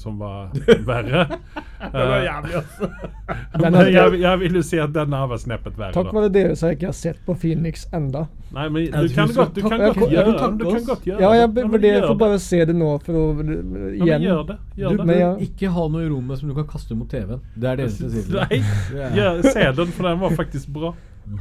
[0.00, 0.50] som var
[0.86, 1.26] verre.
[1.92, 2.90] det var jævlig, altså.
[3.62, 5.94] Men jeg, jeg vil jo si at denne var sneppet verre.
[5.96, 8.26] Takk være dere som jeg ikke har sett på Phoenix enda.
[8.54, 10.50] Nei, men du kan godt, du kan godt gjøre det.
[10.60, 11.62] Du kan godt gjøre Ja, jeg det.
[11.62, 14.22] Ja, vurderer for får å bare se det nå for å Ja, men igjen.
[14.22, 14.56] gjør det.
[14.80, 15.02] Gjør Du.
[15.08, 15.30] Men ja.
[15.46, 17.42] ikke ha noe i rommet som du kan kaste mot TV-en.
[17.54, 18.46] Det er det eneste jeg sier.
[18.60, 19.08] Nei, Ja.
[19.36, 20.94] ja, se den, for den var faktisk bra.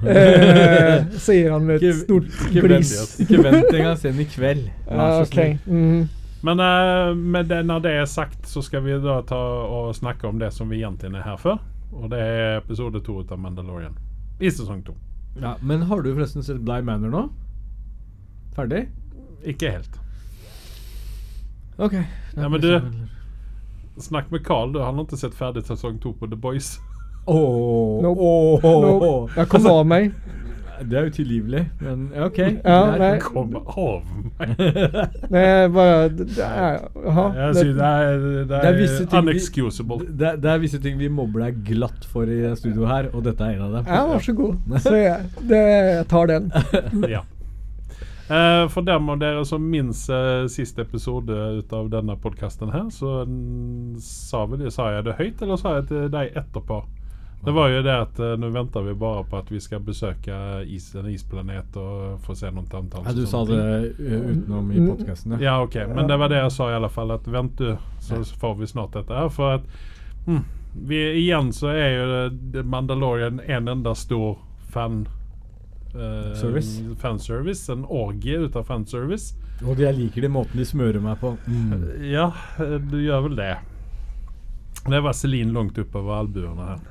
[0.08, 3.20] Eh, sier han med et stort glis.
[3.22, 3.98] ikke vent engang.
[4.02, 4.70] Se den i kveld.
[4.90, 5.58] Ah, okay.
[5.66, 6.08] Mhm.
[6.46, 10.28] Men uh, med det, når det er sagt, så skal vi da ta og snakke
[10.30, 11.60] om det som vi egentlig er her for.
[11.94, 13.96] Og det er episode to av Mandalorian.
[14.40, 14.94] I sesong to.
[15.42, 17.24] Ja, men har du forresten sett Bly Manor nå?
[18.56, 18.88] Ferdig?
[19.46, 19.98] Ikke helt.
[21.78, 21.94] Ok.
[22.36, 22.82] Ja, men du-
[23.98, 24.80] Snakk med Carl, du.
[24.84, 26.80] Han har ikke sett ferdig sesong to på The Boys.
[27.28, 28.20] Åh, Nope.
[28.22, 29.06] Oh, Nope.
[29.06, 29.30] åh.
[29.38, 30.12] Jeg kom av meg.
[30.76, 32.38] Det er utilgivelig, men ok.
[32.66, 33.14] Ja, nei.
[33.24, 34.02] Kom av
[34.42, 34.58] meg!
[35.32, 37.24] Det er bare det er, Jaha.
[37.56, 39.98] Det- det er, det Det er det er ting vi- unexcusable.
[40.20, 43.40] Det, det er visse ting vi mobber deg glatt for i studio her, og dette
[43.48, 43.88] er en av dem.
[43.88, 44.60] Ja, vær så god.
[44.84, 46.52] Så jeg, det, jeg tar den.
[47.10, 47.24] ja.
[48.26, 52.88] Uh, for dem av dere som minnes uh, siste episode ut av denne podkasten her,
[52.90, 53.20] så
[54.02, 56.80] sa sa, vel, sa jeg det høyt, eller sa jeg til deg etterpå?
[57.46, 60.38] Det var jo det at uh, nå venter vi bare på at vi skal besøke
[60.66, 63.06] is, en isplanet og få se noen tanntans.
[63.06, 63.60] Ja, du sa det
[64.00, 64.24] ting.
[64.32, 65.76] utenom i podkasten, Ja, ok.
[65.94, 67.14] Men det var det jeg sa i alle fall.
[67.14, 69.30] At vent du, så får vi snart dette her.
[69.30, 69.68] For at
[70.26, 70.42] mm,
[70.90, 74.40] vi, igjen så er jo Mandalorian en enda stor
[74.74, 75.06] fan...
[75.94, 76.82] eh, Service.
[77.00, 77.70] Fanservice.
[77.72, 79.36] En orgie ut av fanservice.
[79.64, 81.36] Og jeg liker den måten de smører meg på.
[81.48, 81.86] Mm.
[82.10, 83.54] Ja, eh, du gjør vel det.
[84.86, 86.84] Det var vaselin langt oppover albuene her.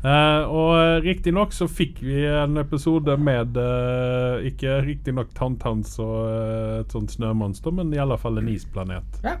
[0.00, 6.78] Uh, og riktignok så fikk vi en episode med uh, Ikke riktignok tantans og uh,
[6.80, 9.18] et sånt snømonster, men i alle fall en isplanet.
[9.26, 9.34] Ja.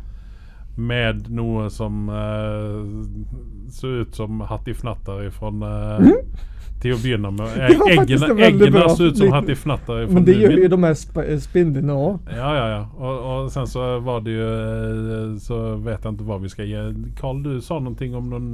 [0.76, 2.84] med noe som uh,
[3.72, 5.50] så ut som Hattifnatter fra
[6.80, 7.56] Til å begynne med.
[7.60, 11.96] Eh, Eggene, eggene så ut som Hattifnatter Men det gjør jo de her sp- spindlene
[11.96, 12.28] òg.
[12.36, 12.82] Ja, ja, ja.
[13.00, 14.50] Og, og sen så var det jo
[15.40, 16.84] Så vet jeg ikke hva vi skal gi.
[17.16, 18.52] Carl, du sa noe om noen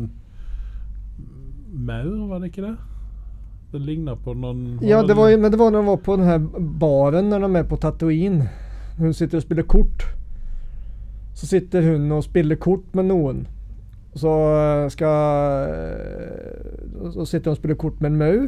[1.76, 2.76] maur, var det ikke det?
[3.72, 6.26] Det ligner på noen Ja, det var, men det var når de var på den
[6.26, 6.38] her
[6.80, 8.48] baren når de er på Tatooine.
[8.98, 10.06] Hun sitter og spiller kort.
[11.36, 13.42] Så sitter hun og spiller kort med noen.
[14.16, 14.32] Så
[14.94, 18.46] skal eh, Så sitter hun og spiller kort med en maur.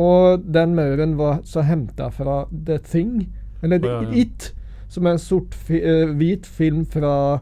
[0.00, 3.28] Og den mauren var så henta fra The Thing.
[3.62, 4.10] Eller Ja, ja.
[4.24, 4.54] It.
[4.88, 7.38] Som er en sort fi, eh, vit film från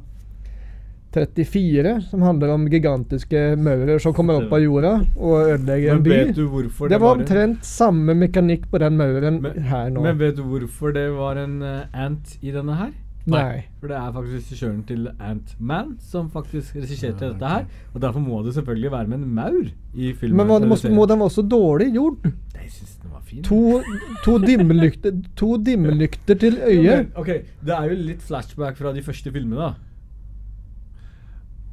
[1.15, 6.05] 34 som handler om gigantiske maurer som kommer opp av jorda og ødelegger en Men
[6.05, 6.11] by.
[6.11, 9.41] vet du hvorfor Det var omtrent samme mekanikk på den mauren
[9.71, 10.03] her nå.
[10.05, 12.93] Men vet du hvorfor det var en eh, ant i denne her?
[13.29, 13.65] Nei.
[13.81, 17.67] For det er faktisk regissøren til Ant-Man som faktisk regisserte dette her.
[17.93, 20.39] Og derfor må det selvfølgelig være med en maur i filmen.
[20.39, 22.25] Men må, må den være så dårlig gjort?
[22.25, 23.43] Nei, Jeg syns den var fin.
[23.45, 23.83] To,
[24.25, 27.13] to dimmelykter To dimmelykter til øyet.
[27.17, 29.75] Okay, ok, Det er jo litt flashback fra de første filmene, da.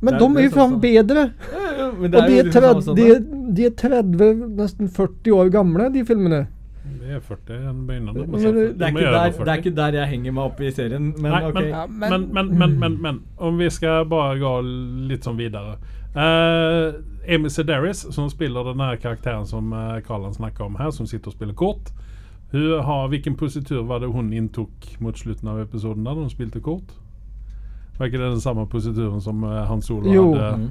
[0.05, 1.23] Men det- de er jo sånn faen bedre.
[1.51, 3.15] Ja, ja, men Og de er, liksom tred, samme som de, det.
[3.15, 6.41] er- er 30, nesten 40 år gamle, de filmene.
[7.05, 8.13] Det er 40 enn begynnende.
[8.13, 10.61] Men men det- Det er, ikke der, det er ikke der jeg henger meg opp
[10.61, 11.61] i serien, men Nei, okay.
[11.61, 14.53] men, Ja, men, men- men, men, men, men, om vi skal bare gå
[15.07, 15.77] litt sånn videre.
[16.15, 16.93] Uh,
[17.27, 21.27] Amy Sedaris, som spiller den her karakteren som uh, Karlan snakker om her, som sitter
[21.27, 21.91] og spiller kort.
[22.51, 24.69] Hun har, hvilken positur var det hun inntok
[25.01, 26.93] mot slutten av episoden da hun spilte kort?
[27.97, 30.49] Var ikke det den samme posituren som uh, Hans Olav hadde?
[30.65, 30.69] Mm.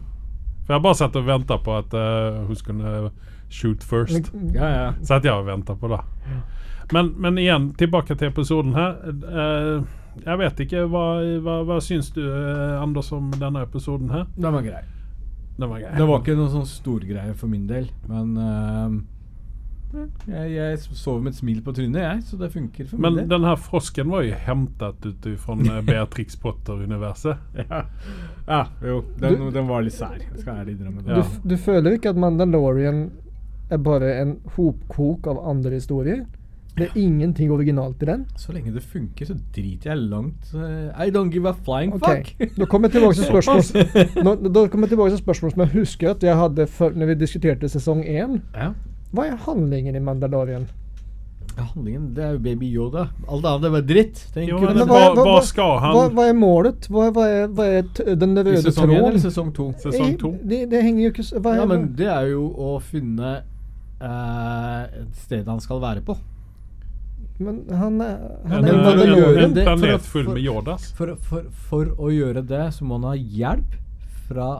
[0.64, 3.10] For jeg har bare satt og venta på at uh, hun skulle
[3.52, 4.32] shoot first.
[4.54, 4.86] Ja, ja.
[5.02, 6.00] Så jeg har venta på det.
[6.92, 8.96] Men, men igjen, tilbake til episoden her.
[9.24, 9.84] Uh,
[10.22, 11.06] jeg vet ikke, hva,
[11.42, 14.28] hva, hva syns du, eh, Anders, om denne episoden her?
[14.36, 14.82] Den var grei.
[15.56, 15.90] Den var grei.
[15.98, 18.36] Det var ikke noe sånn storgreie for min del, men
[20.28, 23.04] jeg, jeg sover med et smil på trynet, jeg, så det funker for meg.
[23.06, 25.56] Men denne den her frosken var jo hentet ut fra
[25.88, 27.36] Beatrix Potter-universet.
[27.64, 27.82] Ja.
[28.48, 29.02] ja, jo.
[29.20, 30.16] Den, Du- den var litt sær.
[30.20, 31.20] Jeg skal ærlig innrømme det.
[31.20, 33.06] Du, du føler ikke at Mandalorian
[33.72, 36.24] er bare en hopkok av andre historier?
[36.74, 38.24] Det er ingenting originalt i den?
[38.36, 42.24] Så lenge det funker, så driter jeg langt eh, I don't give a flying okay.
[42.24, 42.56] fuck.
[42.56, 43.62] Da kommer jeg tilbake til spørsmål
[44.26, 47.12] Nå, Da kommer jeg tilbake til spørsmål som jeg husker at jeg hadde før, når
[47.12, 48.40] vi diskuterte sesong 1.
[48.58, 48.72] ja.
[49.14, 50.64] Hva er handlingen i Mandalorian?
[51.54, 53.04] Ja, handlingen, det er jo Baby Yoda.
[53.30, 54.22] Alt annet det var dritt.
[54.34, 56.88] Er Jo, men hva, hva, hva skal han Hva, hva er målet?
[56.90, 59.22] Hva, hva, er, hva er t den I røde sesong 1 eller tråden?
[59.22, 59.66] sesong 2?
[59.84, 60.32] Sesong to?
[60.42, 63.36] Det, det henger jo ikke hva er, Ja, men det er jo å finne
[64.02, 66.16] uh, et sted han skal være på.
[67.38, 68.18] men han er,
[68.50, 70.90] En, er jo for en, gjøre en det- for planet full med Yodas.
[70.98, 73.78] For, for, for å gjøre det, så må han ha hjelp
[74.26, 74.50] fra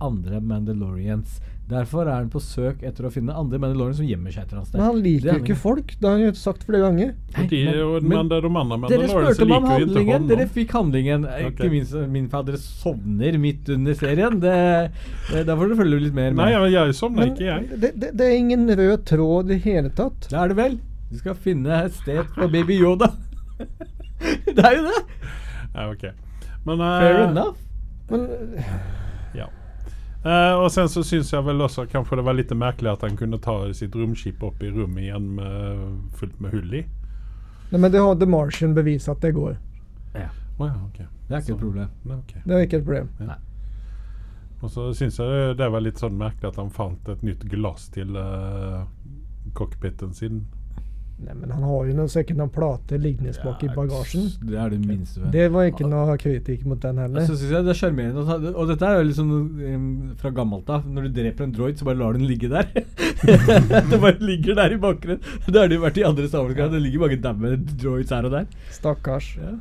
[0.00, 1.40] andre Mandalorians.
[1.68, 4.62] Derfor er han på søk etter å finne andre Mandalorians som gjemmer seg et eller
[4.62, 4.78] annet sted.
[4.80, 5.90] Men han liker er jo ikke folk.
[6.00, 7.10] Det har han jo sagt flere ganger.
[7.36, 7.74] Nei, De, men-
[8.08, 10.28] men men, de andre Dere spurte meg om handlingen.
[10.30, 11.26] Dere fikk handlingen.
[11.28, 11.52] Eh, Ok.
[11.58, 14.40] Ikke minst min far, dere sovner midt under serien.
[14.40, 14.56] Det,
[15.30, 16.40] det, da får dere følge litt mer med.
[16.40, 17.80] Nei, jeg, jeg sovner ikke, jeg.
[17.84, 20.28] det, det, det er ingen rød tråd i hele tatt.
[20.32, 20.78] Det er det vel.
[21.12, 23.12] Du skal finne et sted på Baby Yoda.
[24.56, 25.02] det er jo det.
[25.74, 26.08] Ja, ok.
[26.64, 27.56] Men, uh, Fair enough.
[28.08, 28.24] Men.
[30.28, 33.16] Eh, og sen så syns jeg vel også kanskje det var litt merkelig at han
[33.16, 35.84] kunne ta sitt romskip opp i rommet igjen med,
[36.20, 36.82] fullt med hull i.
[37.70, 39.56] Nei, men det har The Martian bevist at det går.
[40.14, 40.28] Ja.
[40.58, 41.06] Oh, ja, okay.
[41.28, 41.88] Det er ikke et problem.
[42.08, 42.40] Ne, okay.
[42.44, 43.08] Det er ikke et problem.
[44.60, 47.44] Og så syns jeg det- det var litt sånn merkelig at han fant et nytt
[47.48, 48.84] glass til uh,
[49.54, 50.40] cockpiten sin.
[51.18, 54.28] Nei, men han har jo noe, sikkert noen plater liggende bak i bagasjen.
[54.38, 57.24] Det er det minste Det var ikke noe kritikk mot den heller.
[57.26, 58.52] Så synes jeg det er sjarmerende.
[58.52, 59.88] Og dette er jo liksom um,
[60.20, 60.86] fra gammelt av.
[60.86, 62.70] Når du dreper en droid, så bare lar du den ligge der.
[63.90, 65.24] det bare ligger der i bakgrunnen.
[65.48, 66.70] Det har det jo vært i andre Star Wars-greier.
[66.76, 68.46] Det ligger mange daue droids her og der.
[68.78, 69.34] Stakkars.
[69.42, 69.56] Ja.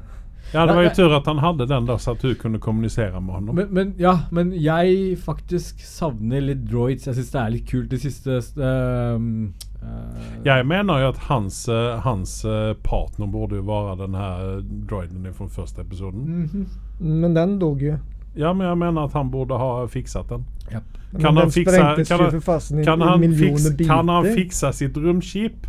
[0.54, 3.20] Ja, det var jo tur at han hadde den da, så at du kunne kommunisere
[3.20, 3.50] med ham.
[3.52, 7.10] Men, men ja, men jeg faktisk savner litt droids.
[7.10, 9.50] Jeg syns det er litt kult det siste um,
[9.82, 14.62] uh, Jeg mener jo at hans, eh, hans eh, partner burde jo være den her
[14.90, 16.28] droiden fra første episoden.
[16.28, 16.68] mhm.
[17.00, 17.98] Men den dog jo.
[18.38, 20.46] Ja, men jeg mener at han burde ha fikset den.
[20.72, 20.80] Ja.
[21.20, 25.68] Kan han den sprengtes kan han, kan, han miljoner kan han fiksa sitt romskip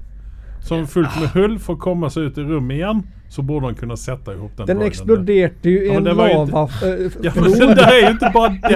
[0.69, 3.75] som fullt med hull for å komme seg ut i rommet igjen, så borde han
[3.77, 7.25] kunne sette ihop den Den eksploderte jo ju i en det var ju inte- lavaflod.
[7.25, 8.71] Ja, men den där är ju inte bara den där.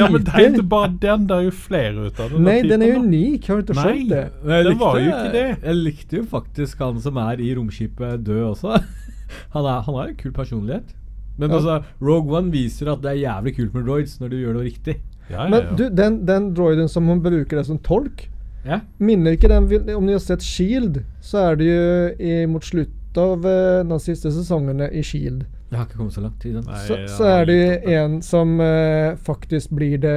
[0.00, 2.68] Ja, men det är inte bara den, det är ju fler utav den Nei, Nej,
[2.68, 3.48] den er unik.
[3.48, 3.84] Har du ikke Nej.
[3.84, 4.24] skjønt det?
[4.44, 5.46] Nei, Den var jo ikke det.
[5.64, 8.76] Jeg likte jo faktisk han som er i romskipet død også.
[9.54, 10.90] Han, er, han har en kul personlighet.
[11.38, 11.56] Men Ja.
[11.56, 14.64] altså, Rogue One viser at det er jævlig kult med droids når du gjør det
[14.66, 14.96] riktig.
[15.30, 18.26] Ja, ja, Men du, den, den droiden som hun bruker det som tolk,
[18.64, 18.80] Ja.
[18.98, 19.64] minner ikke den
[19.96, 21.86] Om ni har sett Shield, så er det jo
[22.22, 25.42] i, mot slutt av eh, de siste sesongene i Shield.
[25.72, 26.64] Jeg har ikke kommet så langt i den.
[26.68, 30.16] Nei, Så, så er det jo en som uh, faktisk blir det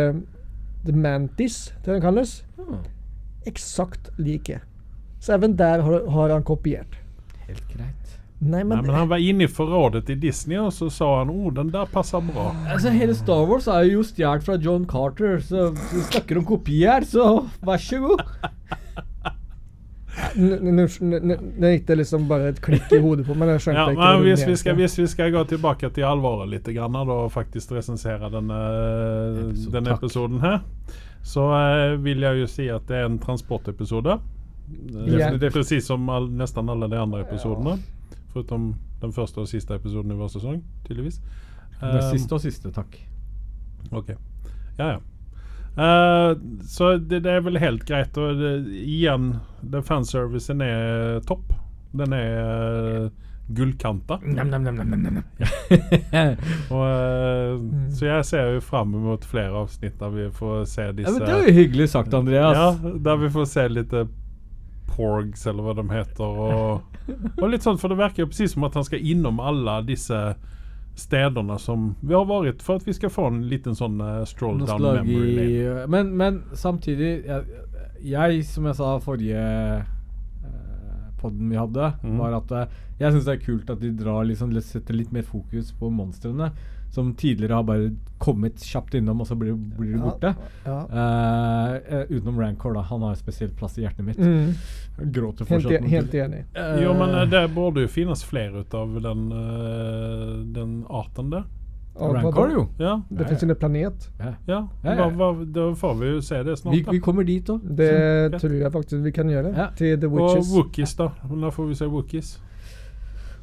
[0.85, 2.43] The Mantis, det den kalles.
[2.59, 2.83] Ah,
[3.47, 4.59] Eksakt like.
[5.19, 6.99] Så även der har, har han kopiert.
[7.47, 8.04] helt greit.
[8.39, 11.31] Nei, men, Nei, men han var inne i forrådet i Disney, og så sa han
[11.31, 12.49] oh, den der passer bra.
[12.67, 16.81] Altså, Hele Star Wars er jo stjålet fra John Carter, så vi snakker om kopi
[16.83, 18.25] her, så vær så god.
[20.35, 23.49] N- n- n- n- Nå gikk det liksom bare et klikk i hodet på Men
[23.51, 26.47] Jeg skjønte Ja, ikke men hvis vi, skal, hvis vi skal gå tilbake til alvoret
[26.53, 28.59] litt grann, da, og faktisk resensere denne,
[29.49, 30.05] Episode, denne takk.
[30.05, 30.61] episoden her,
[31.25, 34.19] så uh, vil jeg jo si at det er en transportepisode.
[34.67, 37.75] Det er Precis som all, nesten alle de andre episodene.
[38.35, 41.21] Foruten den første og siste episoden i vår sesong, tydeligvis.
[41.81, 42.97] Er Um, siste og siste, takk.
[43.91, 44.13] Ok.
[44.79, 44.99] Ja, ja.
[45.75, 48.15] Uh, så det, det er vel helt greit.
[48.17, 51.51] Og det, igjen, den fanservicen er topp.
[51.95, 53.09] Den er uh,
[53.55, 54.19] gullkanta.
[54.23, 55.23] Nam, nam, nam, nam, nam, nam.
[56.73, 57.89] Og, eh, Mm.
[57.93, 61.21] Så jeg ser jo fram mot flere avsnitt der vi får se ja, disse men
[61.23, 62.57] det er jo hyggelig sagt, Andreas.
[62.57, 64.07] Ja, der vi får se litt eh,
[64.95, 66.41] porgs, eller hva de heter.
[66.47, 66.99] Og,
[67.35, 70.19] og litt sånn, for det virker jo precis som at han skal innom alle disse
[70.95, 74.61] stedene som vi har vært, for at vi skal få en liten sånn uh, stroll
[74.63, 75.87] down memory lane.
[75.91, 77.59] Men, men samtidig jeg,
[77.99, 79.43] jeg, som jeg sa forrige
[79.83, 82.15] uh, podden vi hadde, mm.
[82.21, 85.27] var at uh, jeg syns det er kult at de drar liksom, setter litt mer
[85.27, 86.53] fokus på monstrene.
[86.95, 87.89] Som tidligere har bare
[88.23, 90.29] kommet kjapt innom, og så blir, blir du borte.
[90.63, 90.77] Ja.
[90.87, 91.79] ja.
[91.91, 92.85] Uh, utenom Rancor, da.
[92.87, 94.21] Han har en spesiell plass i hjertet mitt.
[94.21, 94.53] Mm.
[95.11, 95.73] Gråter fortsatt.
[95.75, 96.45] Helt, helt enig.
[96.55, 101.35] Uh, Jo, men eh, det burde jo finnes flere ut av den, eh, den arten
[101.35, 101.43] der.
[101.99, 102.63] Ja, Rancor, jo.
[102.79, 104.09] Ja, Det Ja, finns en planet.
[104.19, 104.25] Ja.
[104.45, 104.67] ja.
[104.83, 105.09] Ja, ja.
[105.09, 106.75] Hva, hva, da får vi jo se det snart.
[106.75, 106.95] Vi, da.
[106.95, 107.67] vi kommer dit òg.
[107.77, 109.53] Det tror jeg faktisk vi kan gjøre.
[109.55, 109.69] Ja.
[109.75, 110.51] Til The Witches.
[110.51, 111.11] Og Wookies, da.
[111.43, 112.35] Da får vi se Wookies?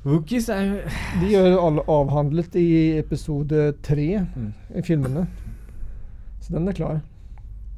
[0.04, 0.76] Wookies er jo
[1.20, 4.52] De gjør alle avhandlet i episode tre Mm.
[4.74, 5.26] i filmene.
[6.40, 7.00] Så den er klar.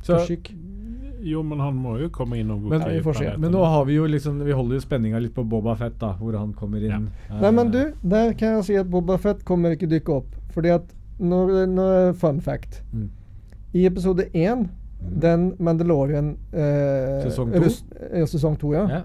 [0.02, 0.18] Så,
[1.24, 3.37] Jo, men han må jo komme innom Men- Ja.
[3.38, 6.12] Men nå har vi jo liksom Vi holder jo spenninga litt på Boba Fett, da,
[6.20, 7.08] hvor han kommer inn.
[7.30, 10.26] Eh, Nei, men du, der kan jeg si at Boba Fett kommer ikke dykke opp.
[10.52, 10.82] Fordi at
[11.20, 12.82] når, når Fun fact.
[12.94, 13.08] Mm.
[13.74, 14.68] I episode én,
[15.20, 17.60] den Mandalorian eh, Sesong to?
[17.60, 17.84] rust-
[18.14, 18.87] ja, sesong to, ja.
[18.88, 19.02] ja.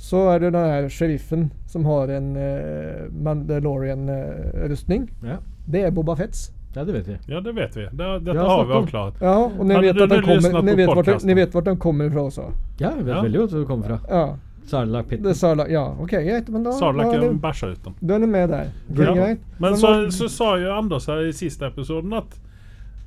[0.00, 5.10] Så er det den her sheriffen som har en uh, Mandalorian-rustning.
[5.22, 5.36] Ja.
[5.68, 6.50] det er Boba Fetts.
[6.74, 7.16] ja, det vet vi.
[7.28, 7.84] Ja, det vet vi.
[7.92, 9.14] Det, dette Ja, har vi avklart.
[9.20, 12.20] Ja, og ni vet, at kommer, ni, vet vart, ni vet hvor den kommer fra
[12.30, 12.46] også.
[12.80, 13.22] Ja, vi vet Ja.
[13.22, 13.98] veldig godt hvor den kommer fra.
[14.08, 14.36] Ja.
[14.70, 15.26] Sarlacc pitten.
[15.26, 16.48] Det Ja, OK, greit.
[16.48, 17.94] Men da, da, er bæsja ut den.
[18.00, 18.56] da er ni med der.
[18.56, 19.14] Er Ja.
[19.26, 22.49] Men Men så, så sa jo Anders her i siste episoden at eh,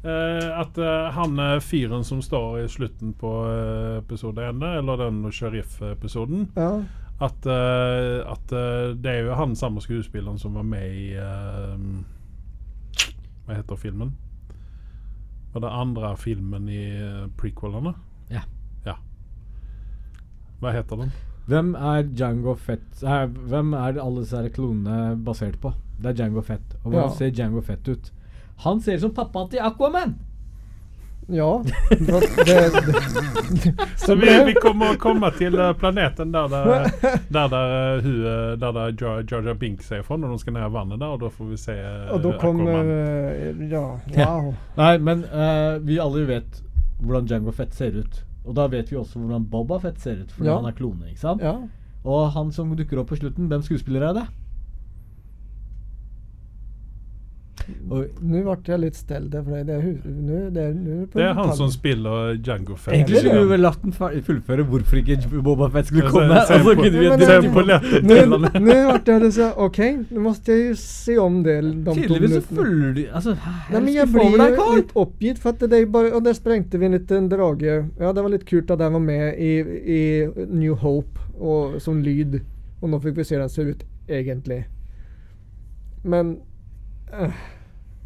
[0.03, 5.21] at eh, han er fyren som står i slutten på eh, episode 1, eller den
[5.31, 6.71] sheriff-episoden ja.
[7.23, 11.77] At, eh, at eh, det er jo han samme skuespilleren som var med i eh,
[13.45, 14.11] Hva heter filmen?
[15.53, 17.91] Var det andre filmen i uh, prequelene?
[18.33, 18.41] Ja.
[18.87, 18.95] ja.
[20.59, 21.11] Hva heter den?
[21.45, 25.73] Hvem er Jango Fett eh, Hvem er alle disse klonene basert på?
[26.01, 26.73] Det er Jango Fett.
[26.81, 27.15] Og hvordan Ja.
[27.19, 28.09] ser Jango Fett ut?
[28.57, 30.15] Han ser ut som pappaen til Aquaman!
[31.27, 31.63] Ja.
[31.89, 31.97] Det,
[32.45, 36.89] det, det, Så vi, vi kommer å komme til eh, planeten der der,
[37.29, 40.53] der, der, eh, eh, der, der Jar Jar Jar Binks er fra, når de skal
[40.57, 41.77] ned i vannet der, og da får vi se
[42.11, 42.91] og da kommer
[43.71, 43.85] Ja.
[44.17, 44.51] wow.
[44.77, 46.59] Nei, men uh, vi alle vet
[47.03, 48.23] hvordan Jango Fett ser ut.
[48.43, 50.55] Og da vet vi også hvordan Boba Fett ser ut, fordi Ja.
[50.59, 51.07] han er klone.
[51.09, 51.41] ikke sant?
[51.43, 51.55] Ja.
[52.03, 54.23] Og han som dukker opp på slutten, hvem skuespiller er det?
[54.23, 54.27] Og
[57.63, 61.33] Nå ble jeg litt stille, for det er, nu, det er, nu på Det er
[61.37, 62.95] han som spiller Django Fett.
[62.95, 66.39] Egentlig skulle vi vel latt den fullføre hvorfor ikke Boba Fett skulle Ja, komme.
[66.41, 68.63] se- se Og så på- nå vi Ja, til han.
[68.65, 71.55] nu vart så, okej, nu måste jag ju se om det
[71.95, 73.37] Tydeligvis så følger de Altså,
[73.71, 73.93] Nei, men
[74.37, 77.29] deg, blir litt oppgitt for at det är bara, och där sprängte vi en liten
[77.29, 77.85] drage.
[77.99, 82.01] Ja, det var litt kult at den var med i, i New Hope og, som
[82.01, 82.41] lyd.
[82.81, 84.65] og nå fikk vi se hvordan den ser ut egentlig.
[86.03, 86.37] Men,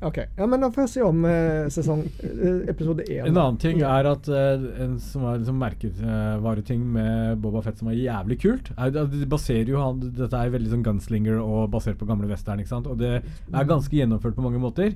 [0.02, 0.28] okej.
[0.38, 3.28] Ja, men da får jeg se om eh, sesong eh, episode 1.
[3.28, 7.90] En annen ting er at eh, en som er liksom merkevareting med Boba Fett som
[7.92, 11.70] er jævlig kult, er at de baserer jo han Dette er veldig sånn gunslinger og
[11.74, 12.88] basert på gamle western, ikke sant?
[12.92, 14.94] Og det er ganske gjennomført på mange måter.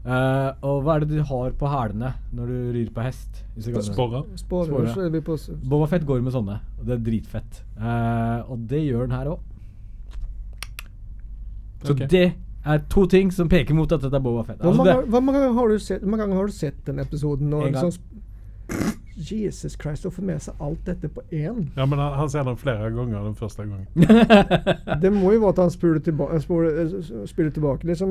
[0.00, 3.42] Uh, og hva er det de har på hælene når du rir på hest?
[3.52, 4.22] disse gamle- Sporre.
[4.40, 4.94] Spår, Spåret.
[4.94, 5.34] så är vi på...
[5.36, 7.58] s- Boba Fett går med sånne, og det er dritfett.
[7.76, 9.42] Uh, og det gjør den her òg.
[11.84, 12.00] Så Ok.
[12.08, 12.32] det
[12.64, 14.60] er to ting som peker mot at dette er Boba Fett.
[14.60, 16.52] Hvor Altså, mange, det, hvor, mange ganger har du sett, hvor mange ganger har du
[16.52, 17.52] sett den episoden?
[17.54, 17.84] Og En gang.
[17.84, 21.68] liksom, Jesus Christ, å få med seg alt dette på én.
[21.80, 23.86] Ja, men han, han ser den flere ganger den første gangen.
[25.00, 26.90] Det må jo være at han spiller, tilba spoler,
[27.28, 28.10] spiller tilbake liksom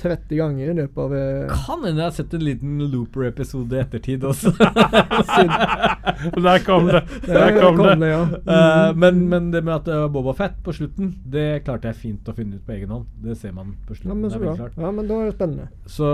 [0.00, 3.82] 30 ganger i løpet av eh, kan hende jeg har sett en liten Looper-episode i
[3.82, 4.52] ettertid også.
[6.46, 7.02] Der kom det!
[7.26, 8.10] Der kom det!
[8.10, 8.22] ja.
[8.56, 12.00] Eh, men, men det med at det var Boba Fett på slutten, det klarte jeg
[12.00, 13.06] fint å finne ut på egen hånd.
[13.22, 14.20] Det ser man på ja, slutten.
[14.22, 14.56] men så bra.
[14.58, 14.76] klart.
[14.80, 15.68] Ja, men da er det spennende.
[15.86, 16.08] Så,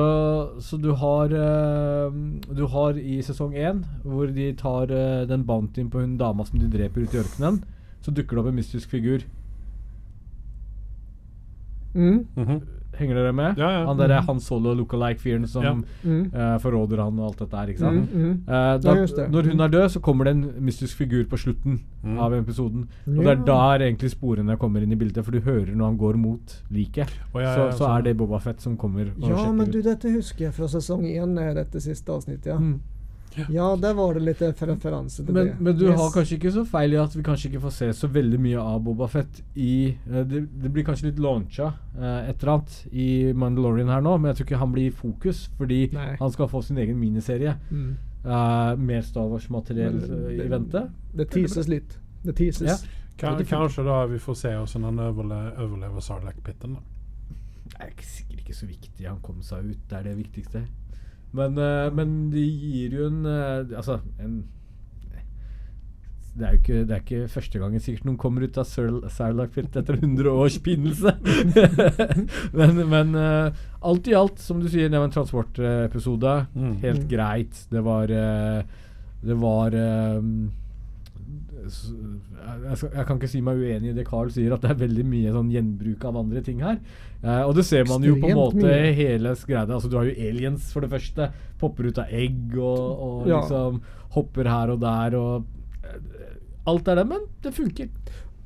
[0.60, 2.12] så du har uh,
[2.52, 6.58] Du har i sesong én, hvor de tar uh, den bountyen på hun dama som
[6.58, 7.62] de dreper ute i ørkenen,
[8.02, 9.22] så dukker det opp en mystisk figur.
[11.94, 12.26] Mm.
[12.36, 12.60] Mhm.
[12.92, 13.56] Henger dere med?
[13.56, 13.84] Ja, ja.
[13.88, 15.72] Han derre Han Solo lookalike-fyren som Ja.
[16.04, 16.26] Mm.
[16.34, 18.12] uh, forråder han og alt dette her, ikke sant?
[18.12, 18.32] Mm, mm.
[18.46, 19.30] Uh, da, Ja, det.
[19.32, 22.18] når hun er død, så kommer det en mystisk figur på slutten Mm.
[22.18, 22.88] av episoden.
[23.06, 23.34] Og Ja.
[23.34, 26.16] det er der egentlig sporene kommer inn i bildet, for du hører når han går
[26.16, 27.08] mot liket.
[27.34, 27.98] Oh, ja, så, ja, så sånn.
[27.98, 30.66] er det Boba Fett som kommer og Ja, sjekker men du, dette husker jeg fra
[30.66, 32.46] sesong én, eh, dette siste avsnittet.
[32.46, 32.80] Ja, Mm.
[33.52, 35.54] Ja der var det litt referanse til Men, det.
[35.60, 35.98] men du Yes.
[36.00, 38.58] har kanskje ikke så feil i at vi kanskje ikke får se så veldig mye
[38.60, 39.72] av Boba Fett i
[40.10, 44.16] eh, det, det blir kanskje litt launcha eh, et eller annet i Mandalorian her nå,
[44.18, 46.16] men jeg tror ikke han blir i fokus, fordi Nei.
[46.20, 47.56] han skal få sin egen miniserie.
[47.70, 47.92] mm.
[48.22, 50.84] Uh, mer Star Wars-materiell eh, i vente.
[51.12, 51.96] Det teases litt.
[52.22, 52.68] Det teases.
[52.70, 52.76] Ja.
[53.18, 56.76] Kan, det kanskje da vi får se hvordan han overle overlever Sarlacc-pitten.
[56.76, 56.80] da.
[57.72, 59.08] Det er sikkert ikke så viktig.
[59.08, 59.80] Han kom seg ut.
[59.90, 60.62] Det er det viktigste.
[61.32, 64.42] Men, eh, men de gir jo en eh, Altså, en
[66.32, 69.02] det er jo ikke, det er ikke første gangen sikkert noen kommer ut av Sar-
[69.76, 71.12] etter 100 års pinnelse.
[72.56, 73.52] men men uh,
[73.84, 76.32] alt i alt, som du sier, det var en transportepisode.
[76.56, 76.70] Mm.
[76.86, 77.08] Helt Mm.
[77.10, 77.60] greit.
[77.68, 78.62] Det var uh,
[79.22, 80.48] Det var s-
[81.62, 84.80] jeg, skal, jeg kan ikke si meg uenig i det Carl sier, at det er
[84.82, 86.78] veldig mye sånn gjenbruk av andre ting her.
[87.22, 88.92] Eh, og det ser man jo på en måte mye.
[88.98, 89.64] hele greia.
[89.66, 91.30] Altså, du har jo aliens, for det første.
[91.62, 93.40] Popper ut av egg og, og Ja.
[93.42, 93.82] liksom
[94.16, 95.44] hopper her og der og
[95.84, 95.98] eh,
[96.66, 97.88] Alt er det, men det funker.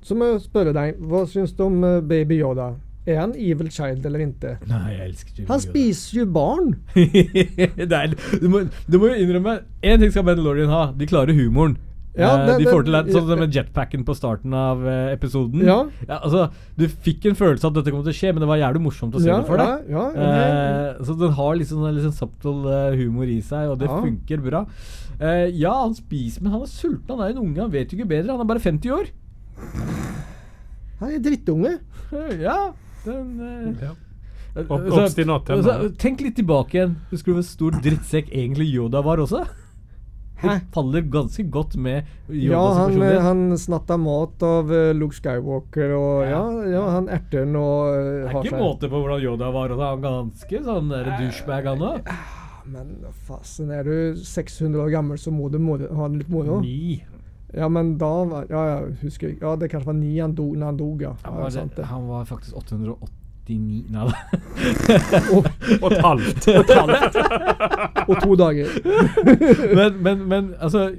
[0.06, 2.74] Så må jeg spørre deg, hva syns du om eh, Baby Yoda?
[3.06, 4.56] Er han evil child eller ikke?
[4.66, 6.72] Nei, jeg elsker Han spiser jo barn!
[6.96, 10.88] er, du, må, du må jo innrømme Én ting skal Mandalorian ha.
[10.96, 11.76] De klarer humoren.
[12.16, 15.12] Ja, Eh, det- de får til det, sånn som med jetpacken på starten av eh,
[15.14, 15.60] episoden.
[15.66, 15.84] Ja.
[16.08, 18.56] altså, du fikk en følelse av at dette kom til å skje, men det var
[18.56, 19.90] jævlig morsomt å se Ja, det for ja, deg.
[19.90, 23.88] ja, Eh, så den har liksom sånn liksom subtle eh, humor i seg, og det
[23.88, 24.00] Ja.
[24.00, 24.66] funker bra.
[25.20, 27.08] Eh, ja, han spiser, men han er sulten.
[27.08, 28.30] Han er en unge, han vet jo ikke bedre.
[28.32, 29.06] Han er bare 50 år.
[31.00, 31.78] Han er drittunge.
[32.40, 32.72] Ja,
[33.04, 33.92] den eh, Ja.
[34.56, 36.96] Opp- så- så- Tenk litt tilbake igjen.
[37.10, 39.46] Husker du hvor stor drittsekk egentlig Yoda var også?
[40.36, 40.58] Hæ?
[40.74, 46.26] Faller ganske godt med Ja, han, eh, han snatta mat av eh, Luke Skywalker, og
[46.28, 46.42] ja,
[46.74, 49.72] ja han erter den og uh, det er ikke seg måte på hvordan Yoda var.
[49.72, 52.10] Og han er ganske sånn der douchebag, han òg.
[52.66, 52.94] Men
[53.28, 56.60] fasen, er du 600 år gammel, så må du ha det litt moro.
[56.60, 56.98] Ni.
[57.56, 59.36] Ja, men da var Ja, jeg husker.
[59.40, 61.14] Ja, det kanskje var ni han dog, når han dog, ja.
[61.22, 61.84] Han, var- det.
[61.84, 62.56] han var faktisk
[63.46, 64.14] 889 Nei da.
[65.82, 66.48] Og et halvt.
[68.10, 68.66] Og to dager.
[69.78, 70.90] men, men, men altså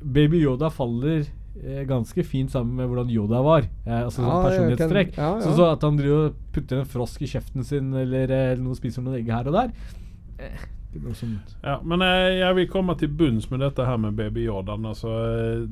[0.00, 1.22] Baby Yoda faller
[1.62, 3.68] eh, ganske fint sammen med hvordan Yoda var.
[3.86, 5.16] Eh, altså sånn Ja, jeg personlighetstrekk.
[5.18, 5.40] ja, ja.
[5.44, 8.78] Så, så at han driver og putter en frosk i kjeften sin, eller eller noe
[8.78, 9.72] spiser noen egg her og der
[10.40, 10.68] eh,
[11.14, 11.56] sånt.
[11.62, 14.78] Ja, men eh, jeg vil komme til bunns med dette her med Baby Yoda.
[14.80, 15.68] Altså, eh,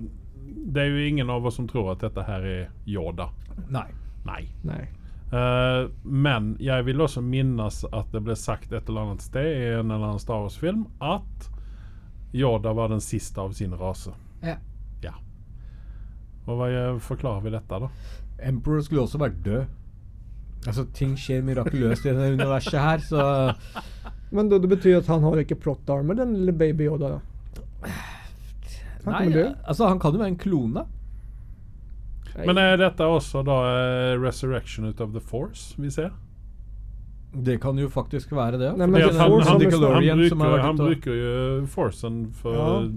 [0.68, 3.30] det er jo ingen av oss som tror at dette her er Yoda.
[3.72, 3.88] Nei.
[4.28, 4.42] Nei.
[4.68, 4.84] Nei.
[5.32, 9.66] Eh, men jeg vil også minnes at det ble sagt et eller annet sted i
[9.76, 11.50] en eller annen Star Wars-film at
[12.32, 14.14] Yoda var den siste av sin rase.
[14.44, 14.56] Ja.
[15.04, 15.14] Ja.
[16.48, 16.70] Og hva
[17.04, 17.90] forklarer vi dette, da?
[18.48, 19.66] Emperor skulle også vært død.
[20.66, 23.22] Altså, ting skjer mirakuløst i dette universet her, så
[24.34, 27.16] Men det, det betyr at han har ikke plot armor, den lille baby Yoda?
[27.16, 27.92] da?
[29.04, 30.82] Han Nei, altså, han kan jo være en klone.
[32.46, 36.12] Men er dette også da eh, Resurrection ut of the Force vi ser?
[37.34, 38.70] Det kan jo faktisk være det.
[38.78, 42.88] Nei, men det han, Force han, han, har bruker, han bruker jo Forcen for Ja.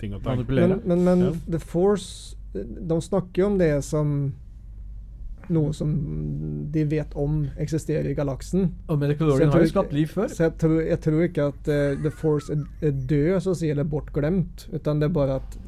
[0.00, 0.36] ting og tang.
[0.40, 0.68] Manipulere.
[0.68, 1.32] Men, men, men Ja.
[1.52, 4.32] The Force De snakker jo om det som
[5.52, 5.92] noe som
[6.72, 8.74] de vet om eksisterer i galaksen.
[8.88, 10.28] Og Medicalorian har jo skapt liv før.
[10.28, 13.58] Så jeg tror, jeg tror ikke at uh, The Force er, er død, så å
[13.58, 14.66] si, eller bortglemt.
[14.74, 15.58] Utan det er bare at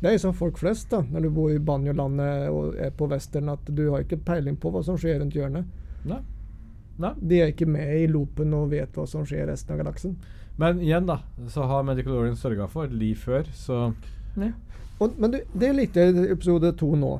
[0.00, 3.48] Det er som folk flest, da, når du bor i Banjolandet og er på western,
[3.50, 5.66] at du har ikke peiling på hva som skjer rundt hjørnet.
[6.06, 6.20] Nei.
[7.02, 7.12] Nei.
[7.18, 10.14] De er ikke med i loopen og vet hva som skjer i resten av galaksen.
[10.58, 11.20] Men igjen, da,
[11.50, 13.88] så har Medical Orion sørga for liv før, så
[15.00, 17.12] Og, men du, det er litt i episode to nå.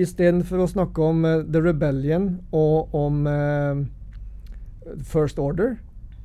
[0.00, 3.82] Istedenfor å snakke om uh, The Rebellion og om uh,
[5.04, 5.76] First Order,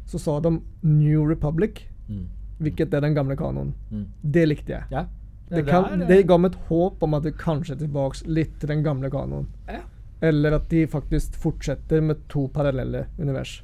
[0.08, 2.22] så sa de New Republic, Mm.
[2.64, 3.74] hvilket er den gamle kanonen.
[3.92, 4.06] Mm.
[4.24, 4.84] Det likte jeg.
[4.94, 5.02] Ja.
[5.48, 7.82] Det, det kan, er, eh, det ga meg et håp om at det kanskje er
[7.86, 9.48] tilbake litt til den gamle kanoen.
[9.70, 9.86] Ja.
[10.28, 13.62] Eller at de faktisk fortsetter med to parallelle univers.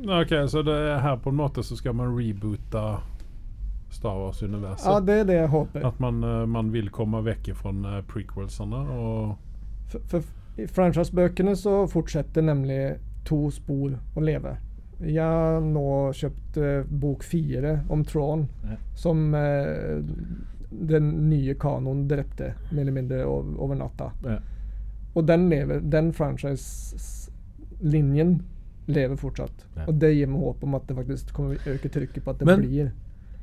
[0.00, 2.84] Ok, så det er her på en måte så skal man reboote
[3.90, 4.86] Star Wars-universet?
[4.86, 5.86] Ja, det er det jeg håper.
[5.86, 9.36] At man, eh, man vil komme vekk fra uh, prequelsene og
[9.90, 12.80] For, for i franchise-bøkene så fortsetter nemlig
[13.26, 14.54] to spor å leve.
[15.00, 18.76] Jeg har nå kjøpt uh, bok fire om Tron, Ja.
[18.94, 20.02] som uh,
[20.70, 24.10] den nye kanoen drepte mer eller mindre over, over natta.
[24.24, 24.36] Ja.
[25.14, 28.36] Og den lever, den franchise-linjen
[28.86, 29.64] lever fortsatt.
[29.76, 29.84] Ja.
[29.88, 32.38] Og det gir meg håp om at det faktisk kommer å øke trykket på at
[32.38, 32.90] det Men- blir.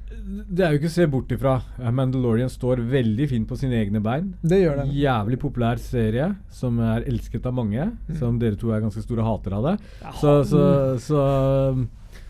[0.07, 1.53] Det er jo ikke å se bort ifra.
[1.93, 4.29] Mandalorian står veldig fint på sine egne bein.
[4.41, 4.93] Det gjør den.
[4.95, 7.89] Jævlig populær serie som er elsket av mange.
[8.07, 8.17] Mm.
[8.19, 9.75] Som dere to er ganske store hatere av det.
[10.21, 10.63] Så, så,
[11.03, 11.23] så,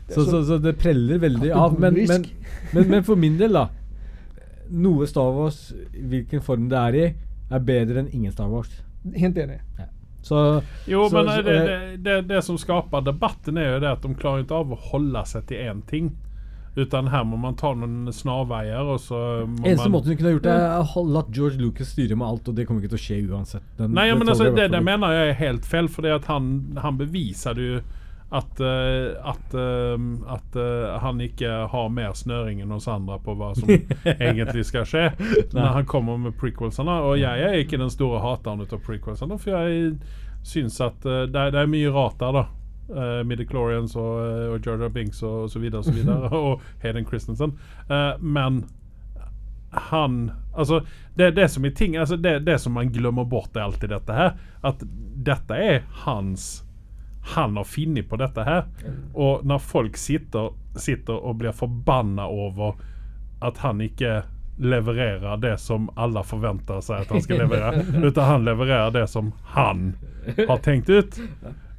[0.09, 1.77] så, så, så det preller veldig av.
[1.79, 2.27] Men, men,
[2.73, 3.67] men, men for min del, da.
[4.73, 5.61] Noe Star Wars,
[5.93, 7.05] hvilken form det er i,
[7.47, 8.73] er bedre enn ingen Star Wars.
[9.15, 9.61] Helt enig.
[10.27, 13.83] Så Jo, så, men så, det, eh, det, det, det som skaper debatten er jo
[13.85, 16.09] det at de klarer ikke av å holde seg til én ting.
[16.77, 19.17] Utan her må man ta noen snarveier, og så
[19.49, 22.27] må Eneste man måten du kunne gjort det, er å latt George Lucas styre med
[22.27, 23.63] alt, og det kommer ikke til å skje uansett.
[23.79, 26.51] Den- Nei, det men altså, det, det mener jeg er helt feil, for han,
[26.83, 27.79] han bevisade jo
[28.29, 30.05] at, eh, at, eh,
[30.35, 33.69] at eh, han ikke har mer snøring enn oss andre på hva som
[34.05, 35.05] egentlig skal skje
[35.55, 36.97] når han kommer med prequelsene.
[37.07, 39.97] Og jeg er ikke den store hateren av prequelsene, for jeg
[40.43, 42.45] syns at det, er- det er mye rart der, da.
[42.89, 46.29] Uh, Midichlorians og, uh, og Jar Binks og, og så videre og så videre.
[46.51, 47.57] og Hayden Christensen.
[47.89, 48.65] Uh, men
[49.71, 50.85] han Altså,
[51.15, 54.13] det, det som er ting altså det, det som man glemmer bort, er alltid dette
[54.13, 54.37] her.
[54.63, 54.81] At
[55.25, 56.63] dette er hans
[57.35, 58.65] Han har funnet på dette her.
[59.13, 62.77] Og når folk sitter, sitter og blir forbanna over
[63.43, 64.21] at han ikke
[64.57, 69.33] levererer det som alle forventer seg at han skal levere, utan han levererer det som
[69.53, 69.91] han
[70.47, 71.19] har tenkt ut.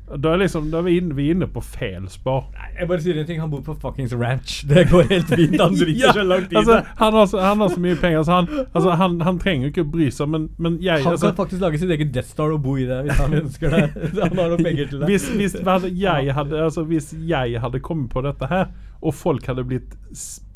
[0.09, 2.47] Da er, liksom, da er vi, inne, vi er inne på feil spor.
[2.57, 4.63] Nei, Jeg bare sier en ting, han bor på fuckings ranch.
[4.71, 5.57] Det går helt fint.
[5.61, 8.23] Han driter Ja, så langt i altså, han, har så, han har så mye penger,
[8.25, 11.13] så han, altså, han, han trenger jo ikke å bry seg, men, men jeg Han
[11.13, 13.77] altså, kan faktisk lage sitt eget Death Star og bo i det hvis han ønsker
[13.77, 13.85] det.
[14.23, 15.11] Han har noen penger til det.
[15.13, 15.59] hvis, hvis,
[15.99, 19.95] jeg hadde, altså, hvis jeg hadde kommet på dette her, og folk hadde blitt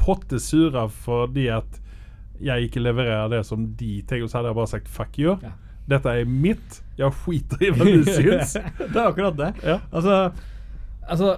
[0.00, 1.78] pottesure fordi at
[2.42, 5.36] jeg ikke leverer det som de tenker, så hadde jeg bare sagt fuck you.
[5.42, 5.52] Ja.
[5.88, 6.80] Dette er mitt.
[6.98, 8.52] Jeg skiter i hva du syns.
[8.78, 9.50] det er akkurat det.
[9.66, 9.78] Ja.
[9.92, 10.32] Altså,
[11.08, 11.32] altså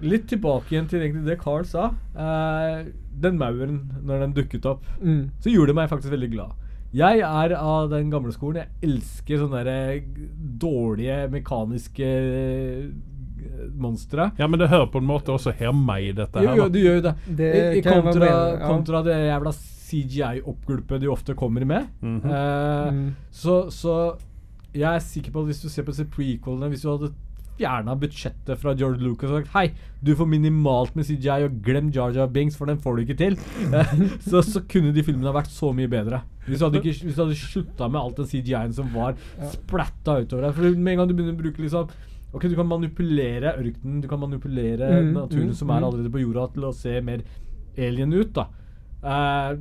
[0.00, 1.88] Litt tilbake igjen til egentlig det Carl sa.
[2.14, 2.84] Eh,
[3.18, 5.30] den mauren, når den dukket opp, Mm.
[5.42, 6.52] så gjorde det meg faktisk veldig glad.
[6.94, 8.62] Jeg er av den gamle skolen.
[8.62, 9.64] Jeg elsker sånne
[10.62, 12.84] dårlige mekaniske eh,
[13.74, 14.30] monstre.
[14.38, 16.56] Ja, men det hører på en måte også hjemme i dette Jo, her.
[16.62, 17.14] jo, du gjør jo det.
[17.42, 18.66] Det I, i kontra, med ja.
[18.70, 19.52] kontra det jævla
[19.88, 21.88] CGI-oppgulpet de ofte kommer med.
[22.02, 22.30] Mhm.
[22.30, 23.14] Eh, Mm.
[23.30, 23.94] så, så
[24.74, 27.08] jeg er sikker på at hvis du ser på disse prequelene Hvis du hadde
[27.58, 29.72] fjerna budsjettet fra George Lucas og sagt Hei,
[30.04, 33.16] du får minimalt med CGI, og glem Jar Jar Binks, for den får du ikke
[33.18, 33.34] til.
[34.28, 36.20] Så, så kunne de filmene ha vært så mye bedre.
[36.46, 39.16] Hvis du hadde, ikke, hvis du hadde slutta med alt den CGI-en som var
[39.50, 40.54] splatta utover deg.
[40.54, 41.90] For med en gang du begynner å bruke liksom
[42.28, 45.84] Ok, du kan manipulere ørkenen, du kan manipulere Mm, naturen mm, som er mm.
[45.88, 47.22] allerede på jorda, til å se mer
[47.80, 48.44] alien ut, da.
[49.04, 49.58] Eh,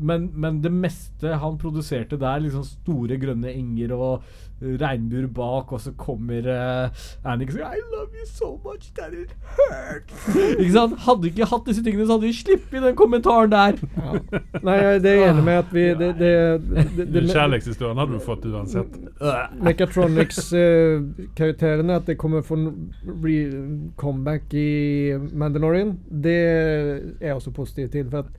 [0.00, 4.22] men, men det meste han produserte der, liksom store grønne enger og
[4.62, 6.88] eh, regnbuer bak, og så kommer uh,
[7.28, 10.36] Annik og sier I love you so much that it hurts.
[10.62, 10.94] ikke sant?
[11.04, 13.72] Hadde ikke hatt disse tingene, så hadde vi sluppet den kommentaren der.
[13.98, 14.10] Ja.
[14.64, 16.34] Nei, det er jeg enig med at vi det, det,
[16.96, 18.92] det, det, kjærlighetshistorien hadde du fått uansett.
[19.68, 22.56] Mechatronics-karakterene, at det kommer for
[24.00, 28.08] comeback i Mandalorian, det er jeg også positiv til.
[28.08, 28.30] For at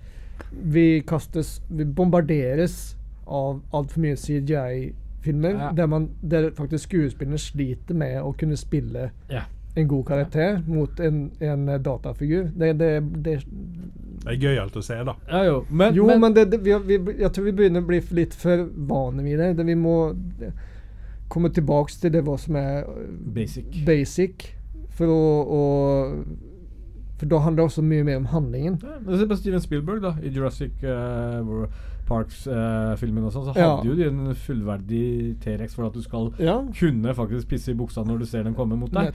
[0.52, 2.96] vi kastes Vi bombarderes
[3.28, 5.72] av altfor mye CGI-filmer Ja.
[5.76, 9.42] der, man, der faktisk skuespillerne sliter med å kunne spille Ja.
[9.78, 12.50] en god karakter mot en, en eh, datafigur.
[12.58, 12.90] Det, det,
[13.24, 13.38] det,
[14.26, 15.14] Det er gøyalt å se, da.
[15.30, 15.66] Ja, jo.
[15.70, 18.34] Men, jo, men, men, det, det, vi, vi, jeg tror vi begynner å bli litt
[18.38, 19.66] for vane med det.
[19.66, 20.12] vi må
[21.32, 22.84] komme tilbake til det hva som er
[23.34, 23.66] Basic.
[23.88, 24.50] basic
[24.98, 25.62] for å, å
[27.22, 28.80] For da handler det også mye mer om handlingen.
[28.82, 31.68] Ja, Se på Steven Spielberg da i Jurassic uh.
[32.12, 33.70] Parks-filmen og sånn, så Ja.
[33.78, 37.78] hadde jo de en fullverdig T-rex for at du skal Ja, kunne faktisk pisse i
[37.80, 39.14] buksa når du ser den komme mot deg.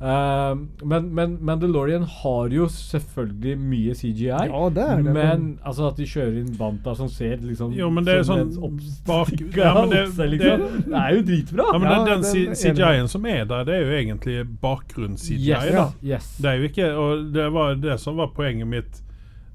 [0.00, 0.54] Eh,
[0.88, 4.46] men, men Mandalorian har jo selvfølgelig mye CGI.
[4.48, 5.12] Ja, det er det.
[5.12, 8.40] Men altså at de kjører inn Banta som ser liksom Jo, men det er sånn
[8.46, 10.64] en bak- ja, men det- halse, liksom.
[10.88, 11.66] det, er jo dritbra.
[11.74, 15.52] Ja, men Ja, den, den CGI-en som er der, det er jo egentlig bakgrunns-CGI.
[15.52, 16.30] yes, yes.
[16.40, 19.02] Det er jo ikke Og det var det som var poenget mitt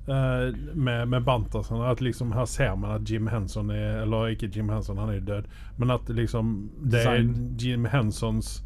[0.08, 1.26] eh, med, med
[1.66, 1.82] sånn.
[1.90, 5.20] At liksom her ser man at Jim Henson er Eller ikke Jim Henson, han er
[5.20, 5.46] jo død.
[5.78, 7.26] Men at liksom det er
[7.58, 8.62] Jim Hensons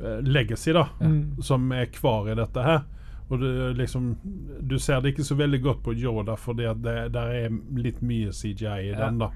[0.00, 1.42] uh, legacy da Mm.
[1.42, 2.82] som er kvar i dette her.
[3.30, 4.16] Og du, liksom,
[4.66, 8.00] du ser det ikke så veldig godt på Yoda, fordi at det der er litt
[8.02, 9.06] mye CGI i Ja.
[9.06, 9.18] den.
[9.18, 9.30] da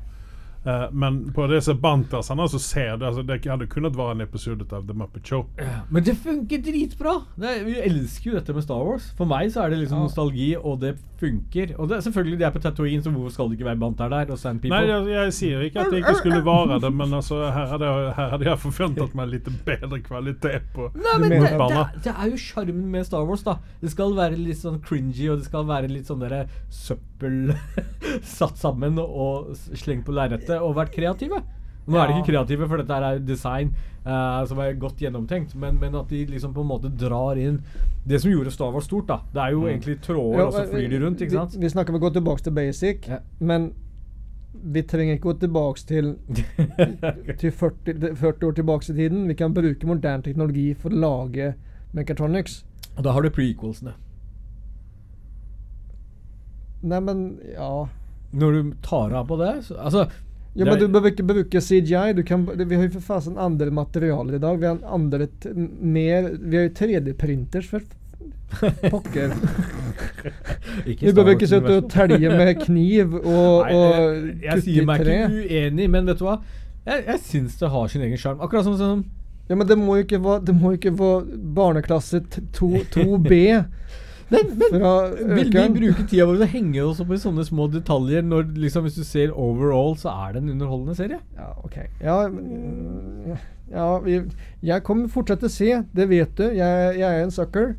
[0.67, 4.65] Eh, Men på disse bantasene så ser du altså, Det hadde kunnet være en episode
[4.73, 5.47] av The Muppet Show.
[5.91, 7.19] Men det funker dritbra!
[7.37, 9.11] Det vi elsker jo dette med Star Wars.
[9.19, 10.05] For meg så er det liksom Ja.
[10.09, 11.75] nostalgi, og det funker.
[11.79, 14.33] Og det, selvfølgelig, de er på Tatooine, så hvorfor skal det ikke være Banter der?
[14.33, 14.77] Og Sand People?
[14.81, 17.85] Nei, jeg, jeg sier ikke at det ikke skulle være det, men altså, her hadde
[17.85, 21.79] jeg, her hadde jeg forventet meg litt bedre kvalitet på Nei, men det, det, det?
[21.79, 23.57] er- det er jo sjarmen med Star Wars, da.
[23.81, 27.03] Det skal være litt sånn cringy, og det skal være litt sånn derre søppel
[28.39, 31.43] satt sammen og slengt på lerretet, og vært kreative.
[31.85, 33.75] Nå er de ikke kreative, for dette er design
[34.07, 37.59] uh, som er godt gjennomtenkt, men, men at de liksom på en måte drar inn
[38.09, 39.19] det som gjorde Star Wars stort, da.
[39.35, 41.57] Det er jo egentlig tråder, Ja, og så flyr de rundt, ikke sant?
[41.57, 43.21] Vi, vi snakker om å gå tilbake til basic, Ja.
[43.41, 43.73] men
[44.65, 46.15] vi trenger ikke gå tilbake til,
[47.43, 49.25] til 40, 40 år tilbake i tiden.
[49.29, 51.53] Vi kan bruke moderne teknologi for å lage
[51.93, 52.63] mechatronics.
[52.97, 53.93] og da har du prequelsene.
[56.85, 57.25] Nei, men
[57.55, 57.89] ja
[58.37, 60.05] Når du tar av på det så, Altså
[60.55, 62.13] Ja, men du behøver ikke bruke CGI.
[62.15, 64.61] Du kan, vi har jo for fasen andre materialer i dag.
[64.63, 65.27] Vi har andre
[65.83, 67.83] mer Vi har jo 3D-printers for
[68.91, 69.35] pokker.
[70.87, 74.87] Vi behøver ikke sitte og telje med kniv og, Nei, og jeg, jeg kutte sier
[74.89, 76.37] meg ikke uenig, men vet du hva?
[76.85, 78.41] Jeg, jeg syns det har sin egen sjarm.
[78.45, 79.05] Akkurat som sånn
[79.49, 83.41] Ja, men det må jo ikke være, det må ikke være barneklasse 2, 2B.
[84.33, 87.67] Men, men vil vi bruke tida vår til å henge oss opp i sånne små
[87.73, 91.21] detaljer når liksom hvis du ser overall, så er det en underholdende serie?
[91.37, 91.77] Ja, ok.
[92.03, 93.35] Ja, men,
[93.73, 94.21] ja vi,
[94.65, 96.47] jeg kommer fortsatt til å se, det vet du.
[96.57, 97.75] Jeg, jeg er en sucker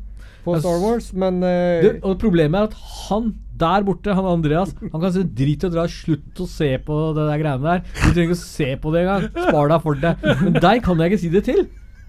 [0.46, 2.78] på Star Wars, men uh, Det, og problemet er at
[3.08, 5.86] han der borte, han Andreas, han kan si drit og dra.
[5.90, 7.82] Slutt å se på det der greiene der.
[7.96, 9.26] Du trenger ikke å se på det engang.
[9.32, 10.12] Spar deg for det.
[10.42, 11.62] Men deg kan jeg ikke si det til.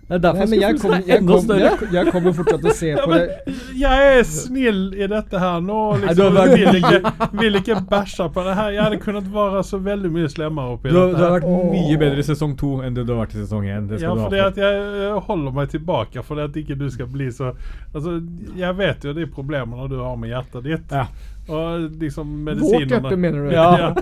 [0.08, 1.60] Det er derfor Nei, men jeg er jeg enda kom, større.
[1.68, 3.56] jeg, jeg kommer fortsatt til å se Ja, på men det.
[3.82, 5.80] jeg er snill i dette her nå.
[6.04, 8.70] Liksom, Nei, vil, ikke, vil ikke bæsje på det her.
[8.78, 11.18] Jeg hadde kunnet være så veldig mye slemmere oppi Du, dette.
[11.18, 13.42] du har vært vært mye bedre i sesong to enn det du har vært i
[13.44, 13.92] sesong én.
[14.00, 14.48] Ja, for det fordi for.
[14.48, 17.52] at jeg eh, holder meg tilbake fordi at ikke du skal bli så
[17.94, 18.22] Altså,
[18.56, 20.92] jeg vet jo de problemene du har med hjertet ditt.
[20.96, 21.10] Ja.
[21.48, 23.52] Og liksom Vårt hjerte, mener du?
[23.56, 23.94] Ja.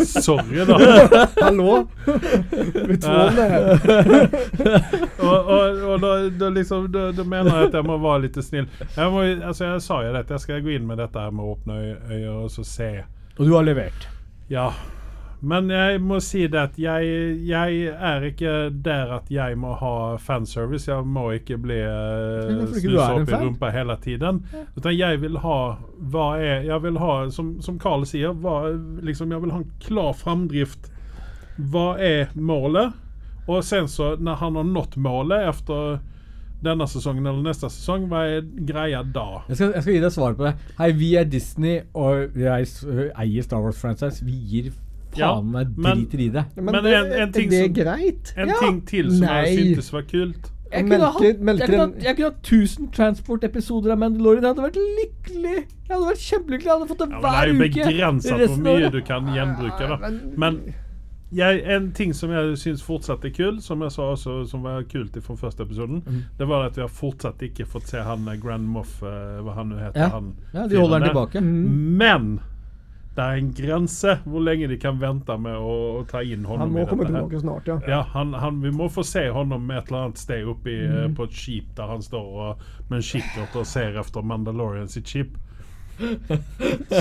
[0.04, 0.78] Sorry, da.
[1.40, 1.86] Hallo?
[2.86, 3.66] Vi tror det her.
[5.28, 8.38] og, og, og da, da, liksom, da, da mener jeg at jeg må være litt
[8.44, 8.68] snill.
[8.96, 11.44] Jeg, må, altså, jeg sa jo dette, jeg skal gå inn med dette her med
[11.52, 12.90] åpne øy- øyne og så se.
[13.38, 14.08] Og du har levert.
[14.50, 14.70] Ja.
[15.40, 17.04] Men jeg må si det at jeg,
[17.48, 20.90] jeg er ikke der at jeg må ha fanservice.
[20.90, 24.42] Jeg må ikke bli Men uh, snusa opp i rumpa hele tiden.
[24.76, 25.60] Utan jeg vil ha
[26.12, 28.74] hva er Jeg vil ha, som, som Carl sier, hva,
[29.04, 30.90] liksom, jeg vil ha en klar framdrift.
[31.72, 32.92] Hva er målet?
[33.48, 35.98] Og sen så, når han har nådd målet etter
[36.60, 39.40] denne sesongen eller neste sesong, hva er greia da?
[39.48, 40.52] Jeg skal, jeg skal gi deg svar på det.
[40.76, 44.20] Hei, vi er Disney, og vi eier Star Wars franchise.
[44.26, 44.68] Vi gir
[45.12, 46.44] faen Ja, meg men- driter i det.
[46.56, 48.32] Men, Men en- en ting det er som- greit.
[48.36, 48.54] En Ja.
[48.60, 50.50] ting til som jeg syntes var kult.
[50.72, 54.42] Jeg kunne, hatt, jeg, melker kunne en- hatt, jeg kunne hatt 1000 transport-episoder av Mandalorian.
[54.42, 55.56] Jeg hadde vært lykkelig.
[55.56, 56.70] Jeg hadde vært kjempelykkelig.
[56.70, 57.58] Jeg hadde fått det Ja, men det er jo
[57.90, 59.88] begrensa hvor mye du kan gjenbruke.
[59.88, 59.96] da.
[59.96, 60.74] men- Men
[61.32, 64.82] jeg, en ting som jeg syns fortsatt er kul, som jeg sa også som var
[64.84, 66.22] kult fra første episoden, mm.
[66.38, 69.54] det var at vi har fortsatt ikke fått se han eh, Grand Moff, eh, hva
[69.54, 70.00] han nå heter.
[70.00, 70.08] Ja.
[70.08, 71.40] han Ja, de holder han tilbake.
[71.40, 71.68] Mm.
[71.98, 72.40] Men
[73.16, 76.70] det er en grense hvor lenge de kan vente med å, å ta inn Han
[76.70, 77.78] må komme tilbake snart, ja.
[77.90, 81.04] Ja, han, han, vi må få se honom med et eller annet sted oppe eh,
[81.08, 81.14] Mm.
[81.18, 85.10] på et skip der han står og, med en kikkert og ser etter Mandalorian sitt
[85.10, 85.34] skip.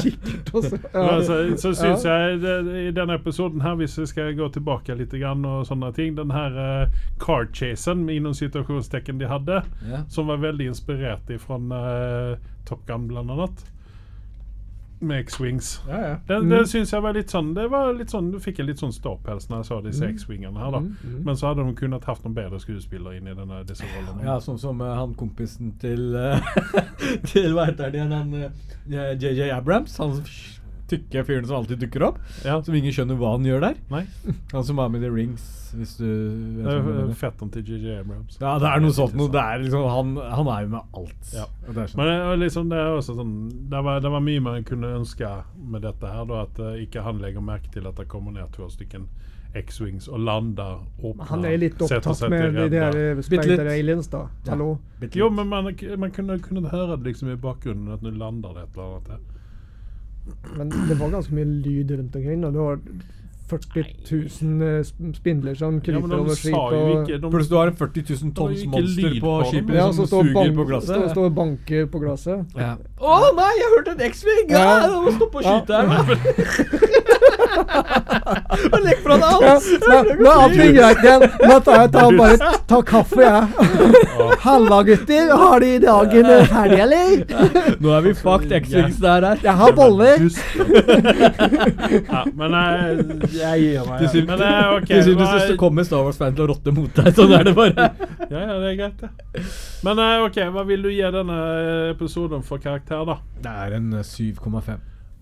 [0.01, 0.77] Kikkert også.
[0.93, 2.15] Ja, så, så syns Ja.
[2.19, 2.55] jeg det,
[2.89, 6.33] i denne episoden her, hvis vi skal gå tilbake litt grann og sånne ting Den
[6.35, 10.03] her uh, car chasen innom situasjonstekken de hadde, Ja.
[10.11, 12.37] som var veldig inspirert fra uh,
[12.67, 13.63] Top Gun, blant annet.
[15.01, 15.79] Med X-Wings.
[15.87, 16.15] Ja, ja.
[16.27, 16.65] Det, Mm.
[16.67, 19.47] syns jeg var litt sånn Det var litt sånn Du fikk en litt sånn ståpels
[19.49, 20.13] når jeg så disse Mm.
[20.15, 20.79] X-wingene her, da.
[20.79, 24.23] Mm, Men så hadde de kunnet hatt noen bedre skuespillere inn i denne, disse rollene.
[24.25, 26.39] Ja, sånn som uh, han kompisen til uh,
[27.31, 28.11] Til hva heter det igjen?
[28.11, 29.97] Han eh, JJ Abrams?
[29.97, 30.21] Han
[30.91, 32.19] tykke fyren som alltid dukker opp.
[32.45, 32.57] Ja.
[32.65, 33.79] Som ingen skjønner hva han gjør der.
[33.93, 34.03] Nei.
[34.53, 35.45] Han som var med i The Rings,
[35.77, 38.39] hvis du vet Det er fetteren til JJ Abrams.
[38.41, 39.31] Ja, det er noe sånt noe.
[39.33, 41.31] Det er liksom, han, han er jo med alt.
[41.35, 41.45] Ja.
[41.67, 42.01] Og det er sånn.
[42.01, 43.33] Men var liksom, det er også sånn
[43.71, 46.25] Det var, det var mye man kunne ønske med dette her.
[46.29, 49.05] Da, at uh, ikke han legger merke til at det kommer ned to stykker
[49.53, 53.21] X-Wings og lander åpner, Han er litt opptatt med de der eh.
[53.25, 54.27] Spider Aliens, da.
[54.45, 54.53] Ja.
[54.53, 54.77] Hallo?
[55.13, 58.67] Jo, men man, man kunne, kunne høre det liksom i bakgrunnen at nå lander det
[58.67, 59.35] et eller annet.
[60.57, 62.43] Men det var ganske mye lyd rundt omkring.
[62.45, 62.79] Og du har
[63.49, 66.53] 40 000 eh, sp- spindler som Ja, kryper de over sa skip.
[66.53, 69.73] jo Og, ikke de, Pluss du har en 40 000 tonns monster på på skipet
[69.79, 70.93] ja, som som står suger bank, på glasset.
[70.95, 72.45] står, står og banker på glasset.
[72.55, 72.75] Ja.
[73.01, 74.45] Å nei, jeg hørte en X-Wing!
[74.53, 74.85] Ja, Ja.
[74.85, 77.09] jeg må stoppe å skyte her.
[78.73, 79.67] Og legg fra deg Ja, alt!
[79.87, 81.25] men, men alt blir greit igjen.
[81.49, 83.43] Nå tar jeg tar bare tar kaffe, jeg.
[84.45, 85.31] Halla, gutter.
[85.43, 87.77] Har de dagen eh, ferdig, eller?
[87.81, 89.43] Nå er vi fucked X-Wings der her.
[89.43, 90.27] Jeg har boller.
[92.09, 93.07] ja, men jeg,
[93.39, 94.05] jeg gir meg.
[94.05, 94.25] Ja.
[94.29, 94.87] Men eh, ok.
[94.89, 97.11] til syvende og kommer Star Wars-fan til å rotte mot deg.
[97.17, 97.89] Sånn er det bare.
[98.29, 99.43] Ja, ja, det er greit, det.
[99.85, 101.39] Men eh, ok, hva vil du gi denne
[101.93, 103.19] episoden for karakter, da?
[103.43, 104.79] Det er en eh, 7,5.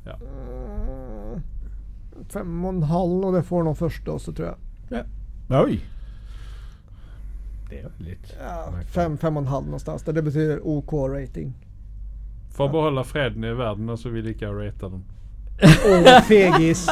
[0.08, 0.77] Mm,
[2.32, 5.06] Fem og en halv, og det får nå første også, tror jeg.
[5.58, 5.78] Oi.
[7.70, 8.58] Det er jo litt Ja,
[8.92, 10.04] fem, fem og en halv någonstans.
[10.04, 11.54] Det betyder OK rating.
[12.56, 15.06] For å beholde freden i verden, så vil jeg ikke rate den.
[15.62, 16.88] Åh, fegis.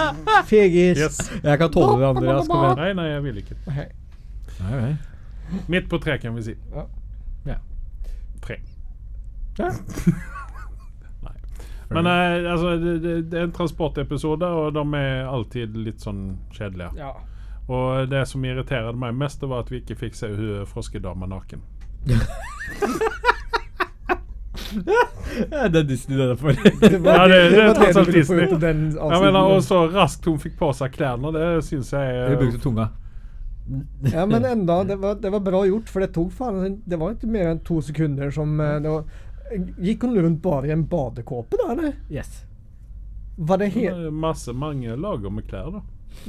[0.49, 0.97] Fegis.
[0.99, 1.19] Yes.
[1.43, 2.47] Jeg kan tåle det, Andreas.
[2.47, 2.79] Kom igjen.
[2.79, 3.57] Nei, nei, jeg vil ikke.
[3.75, 3.87] Hei.
[4.59, 5.59] Nei, nei.
[5.71, 6.55] Midt på tre, kan vi si.
[6.73, 6.87] Ja.
[7.45, 7.59] Ja.
[8.45, 8.59] Tre.
[9.59, 9.71] Ja.
[11.89, 16.37] Men eh, altså, det, det, det er en transportepisode, og de er alltid litt sånn
[16.55, 16.91] kjedelige.
[16.97, 17.11] Ja.
[17.67, 21.25] Og det som irriterte meg mest, det var at vi ikke fikk se hun froskedama
[21.29, 21.61] naken.
[25.51, 26.51] Ja, det er Disney det er for.
[26.81, 28.45] Det var Ja, det- det er tross alt Disney.
[28.45, 32.61] Jeg mener, Og så raskt hun fikk på seg klærne, det syns jeg er brukte
[32.63, 32.87] tunga.
[34.13, 37.15] Ja, men enda, det var, det var bra gjort, for det tok faen Det var
[37.15, 39.07] ikke mer enn to sekunder som eh, det var,
[39.77, 41.93] Gikk hun rundt bare i en badekåpe, da, eller?
[42.11, 42.45] Yes.
[43.37, 45.81] Var det helt masse mange lager med klær, da.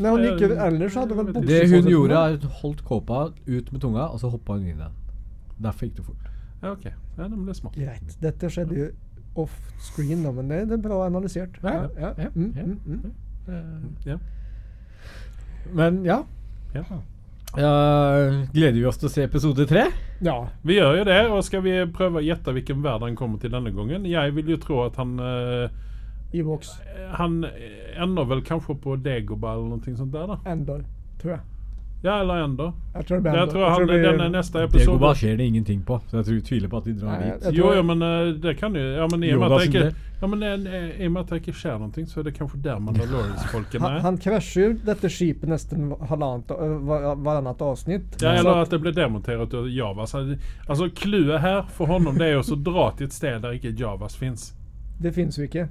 [0.03, 3.21] Nei, hun gikk Ellers hadde hun Det Det hun gjorde, er at hun holdt kåpa
[3.47, 4.97] ut med tunga, og så hoppa hun inn i den.
[5.62, 6.31] Derfor gikk det fort.
[6.62, 6.85] Ja, ok.
[7.17, 7.77] Ja, det ble smart.
[7.79, 8.17] Greit.
[8.21, 8.89] Dette skjedde jo
[9.37, 11.61] off-screen, da, men det, det er bra analysert.
[11.62, 12.64] Ja, ja, Mm, ja.
[12.64, 13.12] mm, mm.
[14.05, 14.19] Ja.
[15.73, 16.23] Men ja.
[16.75, 16.83] ja.
[17.57, 17.73] Ja,
[18.53, 19.87] gleder vi oss til å se episode tre?
[20.21, 20.37] ja.
[20.67, 23.53] Vi gjør jo det, og skal vi prøve å gjette hvilken verden han kommer til
[23.55, 24.05] denne gangen?
[24.09, 25.83] Jeg vil jo tro at han uh.
[27.17, 27.39] Han
[27.97, 30.37] ender vel kanskje på Dagobah eller noe sånt der, da?
[30.53, 30.83] Ender,
[31.23, 31.45] tror jeg.
[32.07, 32.67] Ja, eller enda.
[32.95, 35.47] Jeg tror det blir Jeg tror han det blir- denne neste Dagobah episode skjer det
[35.51, 37.43] ingenting på, så jeg tror, tviler på at de drar Nei, dit.
[37.49, 39.59] jeg Jo, tror- jo, men eh, det kan jo Ja, men i og med at
[39.59, 39.95] det ikke.
[40.23, 42.63] Ja, men eh, I og med at det ikke skjer noe, så er det kanskje
[42.63, 44.01] der Mandalorians-folkene er.
[44.01, 48.23] han krasjer jo dette skipet nesten halvannet, avsnitt.
[48.23, 50.15] Ja, eller at- det ble demontert av Javas.
[50.15, 53.75] Altså, Clouet her for honom det er jo å dra til et sted der ikke
[53.77, 54.55] Javas fins.
[55.01, 55.69] Det fins jo ikke.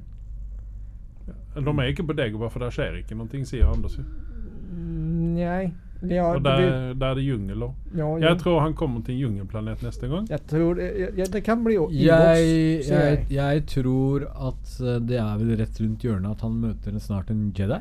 [1.55, 3.97] De er ikke på Dagobah, for der skjer ikke noe, sier Anders.
[4.75, 5.71] Nei.
[6.03, 7.73] Ja, Og det, der, der er det jungel òg.
[7.95, 8.27] ja, ja.
[8.29, 10.27] Jeg tror han kommer til en jungelplanet neste gang.
[10.29, 13.25] Jeg tror det, jeg, det kan bli o- Jeg, jeg, jeg.
[13.29, 17.29] jeg tror at eh, det er vel rett rundt hjørnet at han møter en- snart
[17.31, 17.79] en Jedi.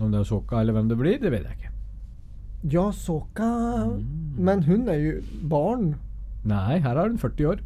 [0.00, 1.70] Om det er Soka eller hvem det blir, det vet jeg ikke.
[2.72, 3.50] Ja, Soka
[3.86, 4.04] Mm.
[4.38, 5.94] Men hun er jo barn.
[6.44, 7.58] Nei, her er hun 40 år.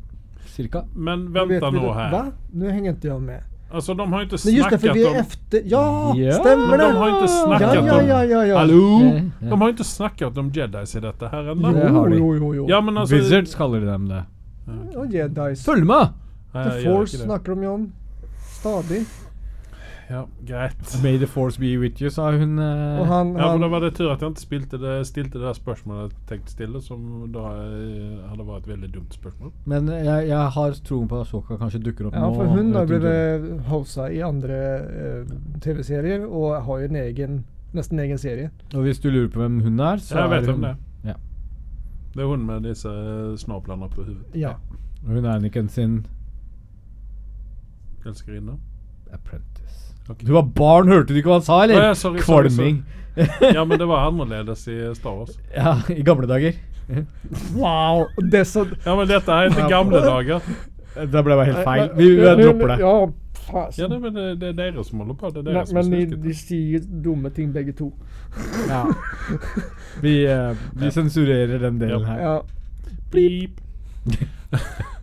[0.46, 0.84] Cirka.
[0.94, 2.10] Men vent da nå her.
[2.10, 2.32] Hva?
[2.52, 3.40] Nå henger ikke jeg med.
[3.70, 5.16] Alltså de har ju inte Men just det, för vi är om...
[5.16, 5.62] efter...
[5.64, 6.84] Ja, Ja, stämmer Men det?
[6.84, 8.08] de har inte snackat ja, ja, om...
[8.08, 8.58] ja, ja, ja.
[8.58, 9.00] Hallå?
[9.02, 9.50] Ja, ja.
[9.50, 11.68] De har ju inte snackat om jedis i detta här enda.
[11.72, 12.18] Jo, Det har de.
[12.18, 12.66] jo, jo, jo.
[12.68, 13.16] Ja men alltså...
[13.16, 14.24] Wizards kaller de dem det.
[14.98, 15.64] Och jedis.
[15.64, 16.08] Følg med!
[16.52, 17.92] The Force snakker de jo om.
[18.60, 19.04] Stadig.
[20.10, 21.02] Ja, greit.
[21.02, 22.58] May the force be with you, sa hun.
[22.58, 23.00] eh.
[23.00, 25.46] Og han, Ja, men da var det tur at jeg ikke spilte det, stilte det
[25.46, 29.52] der spørsmålet jeg tenkte stille, som da eh, hadde vært et veldig dumt spørsmål.
[29.64, 32.34] Men jeg, jeg har troen på at Soka kanskje dukker opp Ja, nå.
[32.34, 33.40] for hun har vet ikke.
[33.48, 35.34] blitt hosta i andre eh,
[35.64, 37.44] TV-serier og har jo en egen
[37.74, 38.50] nesten egen serie.
[38.74, 40.74] Og hvis du lurer på hvem hun er, så jeg er vet hun det.
[41.04, 41.14] Ja.
[42.14, 42.92] Det er hun med disse
[43.40, 44.36] snaplene på hodet.
[44.38, 44.52] Ja.
[45.04, 46.06] Og Hun er Anniken sin
[48.06, 48.58] Elskerinne.
[49.12, 49.53] apprentice.
[50.08, 50.20] Ok.
[50.20, 51.78] Du var barn, hørte du ikke hva han sa, eller?
[51.80, 52.82] Oh, ja, sorry, sorry, Kvalming.
[53.54, 55.38] Ja, men det var annerledes i Star Wars.
[55.56, 56.52] ja, i gamle dager.
[57.56, 58.04] Wow!
[58.20, 60.40] Det er så Ja, men dette er ikke gamle dager.
[60.94, 61.86] Det ble bare helt feil.
[61.96, 62.80] Vi, vi dropper det.
[62.82, 62.96] Ja,
[63.78, 65.30] Ja, det, men det, det er dere som holder på.
[65.32, 67.90] Det er dere Nei, som men de, de sier dumme ting begge to.
[68.68, 68.82] Ja.
[70.02, 72.06] Vi, uh, vi sensurerer den delen Ja.
[72.08, 72.20] her.
[72.24, 72.38] Ja.
[73.12, 73.60] Beep.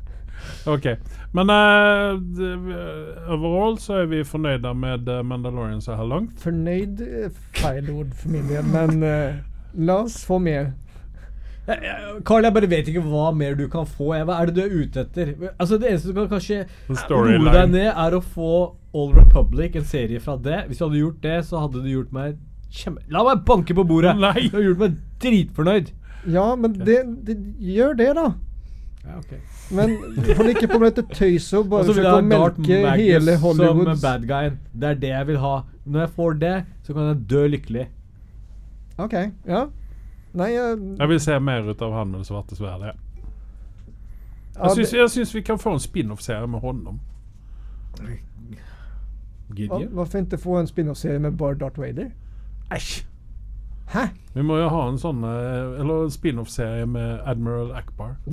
[0.69, 0.97] Okej.
[1.33, 6.35] Men uh, overall så er vi fornøyde med eh, Mandalorian så her langt.
[6.43, 7.01] Fornøyd
[7.57, 9.41] feil ord for min del, men uh,
[9.79, 10.73] la oss få mer.
[12.25, 14.11] Carl, jeg bare vet ikke hva mer du kan få.
[14.11, 15.33] Hva er det du er ute etter?
[15.53, 18.53] Altså Det eneste du kan kanskje roe deg ned, er å få
[18.91, 20.65] All Republic, en serie fra det.
[20.67, 22.39] Hvis du hadde gjort det, så hadde du gjort meg
[22.75, 23.03] kjempe...
[23.13, 24.17] La meg banke på bordet!
[24.19, 24.49] Nei.
[24.49, 25.91] Du har gjort meg dritfornøyd.
[26.31, 26.97] Ja, men det,
[27.27, 28.27] det, gjør det, da.
[29.05, 29.37] Ja, okay.
[29.71, 29.95] Men
[30.37, 33.95] hold ikke på med dette tøyset og bare jeg forsøke å melke hele Hollywood.
[33.95, 34.59] som bad guyen.
[34.73, 35.53] Det er det jeg vil ha.
[35.85, 37.87] Når jeg får det, så kan jeg dø lykkelig.
[39.01, 39.13] OK.
[39.47, 39.63] Ja.
[40.33, 42.93] Nei, jeg, jeg vil se mer ut av han med det svarte sverdet.
[44.55, 46.99] ja, Jag, syns, det, jag syns vi kan få en spin-off-serie med honom.
[47.97, 48.11] hva,
[49.55, 49.87] Gideon?
[49.95, 52.11] Varför inte få en spin-off-serie med bare Darth Vader?
[52.69, 53.05] Äsch.
[53.91, 54.07] Hæ?
[54.33, 58.15] Vi må jo ha en sån, eh, eller en spin-off-serie med Admiral Akbar.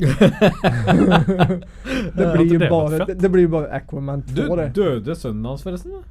[2.18, 4.68] Det blir jo bare det bara, det, blir ju Aquaman 2 Du, det.
[4.76, 5.92] døde sønnen hans, forresten?
[5.92, 6.02] da?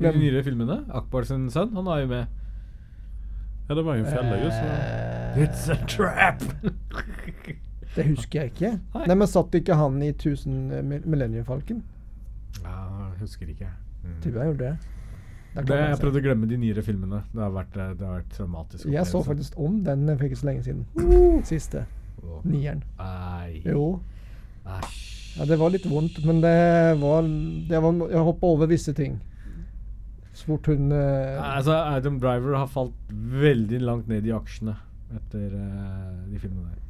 [0.00, 0.80] I de nye nyere filmene?
[0.92, 1.72] Akbar sin sønn?
[1.76, 2.26] Han er jo med.
[3.68, 4.64] Ja, det var jo en fälla så.
[5.40, 6.42] It's a trap!
[7.96, 8.70] Det husker jeg ikke.
[8.94, 9.06] Nei.
[9.06, 11.82] Nei, men satt ikke han i 1000 eh, Millennium Falcon?
[12.62, 12.74] ja,
[13.12, 13.68] jeg husker ikke.
[14.04, 14.20] Mm.
[14.22, 14.76] Tror jeg gjorde det.
[15.54, 17.20] Det, jeg prøvde å glemme de nyere filmene.
[17.30, 18.88] Det har vært, eh, det har vært traumatisk.
[18.90, 21.42] Jeg så faktisk om den for ikke så lenge siden.
[21.46, 21.84] Siste.
[22.24, 22.40] Oh.
[22.42, 22.82] Nieren.
[22.98, 23.60] Nei.
[23.62, 24.00] Jo.
[24.66, 25.02] Æsj.
[25.34, 26.58] Ja, det var litt vondt, men det
[27.00, 27.26] var,
[27.68, 29.16] det var Jeg hoppa over visse ting.
[30.34, 34.74] Så fort hun uh, Altså, Adam Driver har falt veldig langt ned i aksjene
[35.14, 36.83] etter uh, de filmene der.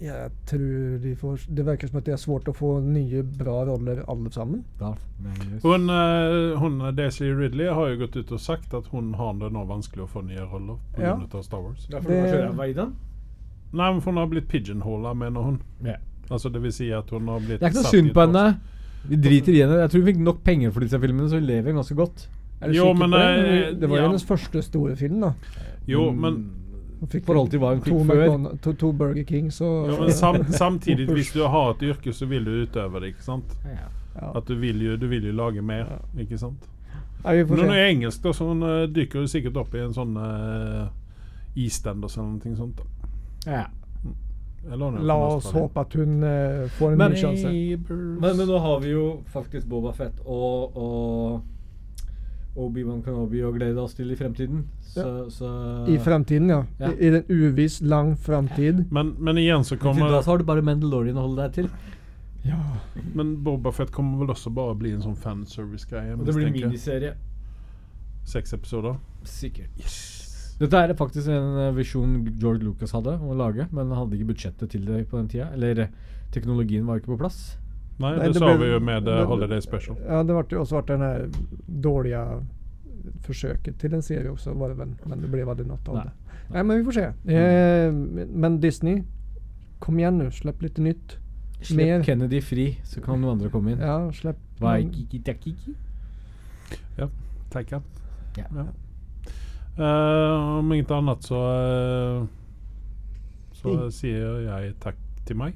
[0.00, 3.64] Jeg tror de får Det virker som at det er svårt å få nye, bra
[3.68, 4.62] roller alle sammen.
[4.80, 4.96] Hun,
[5.62, 5.88] hun
[6.58, 9.66] Hon, eh, Daisy Ridley har jo gått ut og sagt at hun har det nå
[9.68, 11.12] vanskelig å få nye roller på Ja.
[11.20, 11.86] av Star Wars.
[11.90, 12.32] Derfor Det- det...
[12.32, 12.96] kjører jeg den?
[13.72, 15.60] Nei, men hun har blitt pigeonholad mener hun.
[15.84, 15.98] Yeah.
[16.30, 18.60] Altså, det vil si at hun har blitt Det er ikke noe synd på henne.
[19.08, 19.78] Vi driter i henne.
[19.80, 22.28] Jeg tror hun fikk nok penger for disse filmene, så hun lever ganske godt.
[22.62, 23.68] Er du Jo, sikker men, på det?
[23.68, 24.08] eh, Det var jo ja.
[24.08, 25.32] hennes første store film, da.
[25.86, 26.20] Jo, Mm.
[26.20, 26.50] men, Hun
[27.08, 28.56] fikk forhold til hva hun to, fikk før.
[28.64, 32.26] To, to Burger Kings så ja, men sam, Samtidig, hvis du har et yrke, så
[32.26, 33.56] vil du utøve det, ikke sant?
[33.64, 33.88] ja.
[34.34, 35.86] At du vil jo, du vil jo lage mer,
[36.18, 36.66] ikke sant?
[37.24, 37.78] Ja, vi får Men hun se.
[37.80, 40.88] er engelsk, da, så hun uh, dykker jo sikkert opp i en sånn uh,
[41.56, 42.80] EastEnders eller noe sånt.
[42.80, 43.52] da.
[43.52, 43.66] Ja.
[44.72, 47.52] Eller La oss håpe at hun uh, får en Men- ny sjanse.
[47.88, 51.40] Men, men nå har vi jo faktisk Boba Fett og, og
[52.66, 54.64] Obi-Wan Kenobi og glede oss til i fremtiden.
[54.90, 55.50] Så, så
[55.88, 56.64] I fremtiden, ja.
[56.80, 56.90] Ja.
[56.92, 58.84] I, I den uviss lang fremtid.
[58.90, 61.58] men, men igjen så kommer til da så har du bare Mandalorian å holde deg
[61.60, 61.72] til.
[62.44, 62.60] Ja.
[63.14, 66.16] Men Bobafett kommer vel også bare bli en sånn fanservice-greie.
[66.24, 67.14] Det blir miniserie.
[68.28, 68.96] Seks episoder.
[69.28, 69.92] Sikkert.
[70.60, 74.34] Dette er faktisk en eh, visjon George Lucas hadde å lage, men han hadde ikke
[74.34, 75.48] budsjettet til det på den tida.
[75.56, 75.86] Eller
[76.34, 77.56] teknologien var ikke på plass.
[78.00, 79.96] Nei, Nei, det, det sa ble- vi jo med uh, det- Holiday Special.
[80.06, 81.10] Ja, det ble også vært denne
[81.84, 82.22] dårlige
[83.26, 84.94] forsøket til en serie også, var det vel.
[85.06, 86.12] Men det ble aldri noe av det.
[86.50, 87.04] Nei, men vi får se.
[87.30, 87.92] Eh,
[88.44, 89.02] men Disney,
[89.80, 90.30] kom igjen nå.
[90.34, 91.16] Slipp litt nytt.
[91.60, 92.02] Slipp Mer.
[92.02, 93.80] Kennedy fri, så kan noen andre komme inn.
[93.84, 95.74] Ja, slipp Waikiki-takiki.
[97.50, 97.82] Tackar.
[98.36, 98.44] Ja.
[98.54, 98.66] Ja.
[99.80, 102.26] Uh, om ingenting annat så, uh,
[103.56, 103.90] så Mm.
[103.90, 104.96] sier jeg takk
[105.26, 105.54] til meg.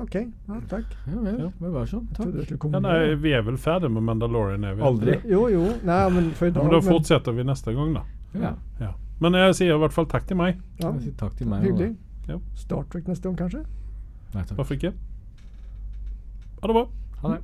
[0.00, 0.14] OK.
[0.14, 0.84] Ja, takk.
[1.06, 1.48] Ja vel, Ja.
[1.60, 2.06] men vær sånn.
[2.16, 2.72] Takk.
[2.72, 4.64] Ja, nei, vi er vel ferdig med Mandalorian?
[4.64, 5.20] Er vi Aldri.
[5.28, 5.66] Jo, jo.
[5.84, 8.02] Nei, men for i Ja, dag men da men- fortsetter vi neste gang, da.
[8.34, 8.54] Ja.
[8.80, 8.92] Ja.
[9.20, 10.56] Men jeg sier i hvert fall takk til meg.
[10.80, 11.62] Ja, Jeg sier takk til meg.
[11.62, 11.96] hyggelig.
[12.28, 12.38] Ja.
[12.54, 13.64] Star Trek neste gang, kanskje?
[14.34, 14.56] Nei takk.
[14.56, 14.92] Hvorfor ikke?
[16.62, 16.86] Ha det bra.
[17.22, 17.42] Ha det.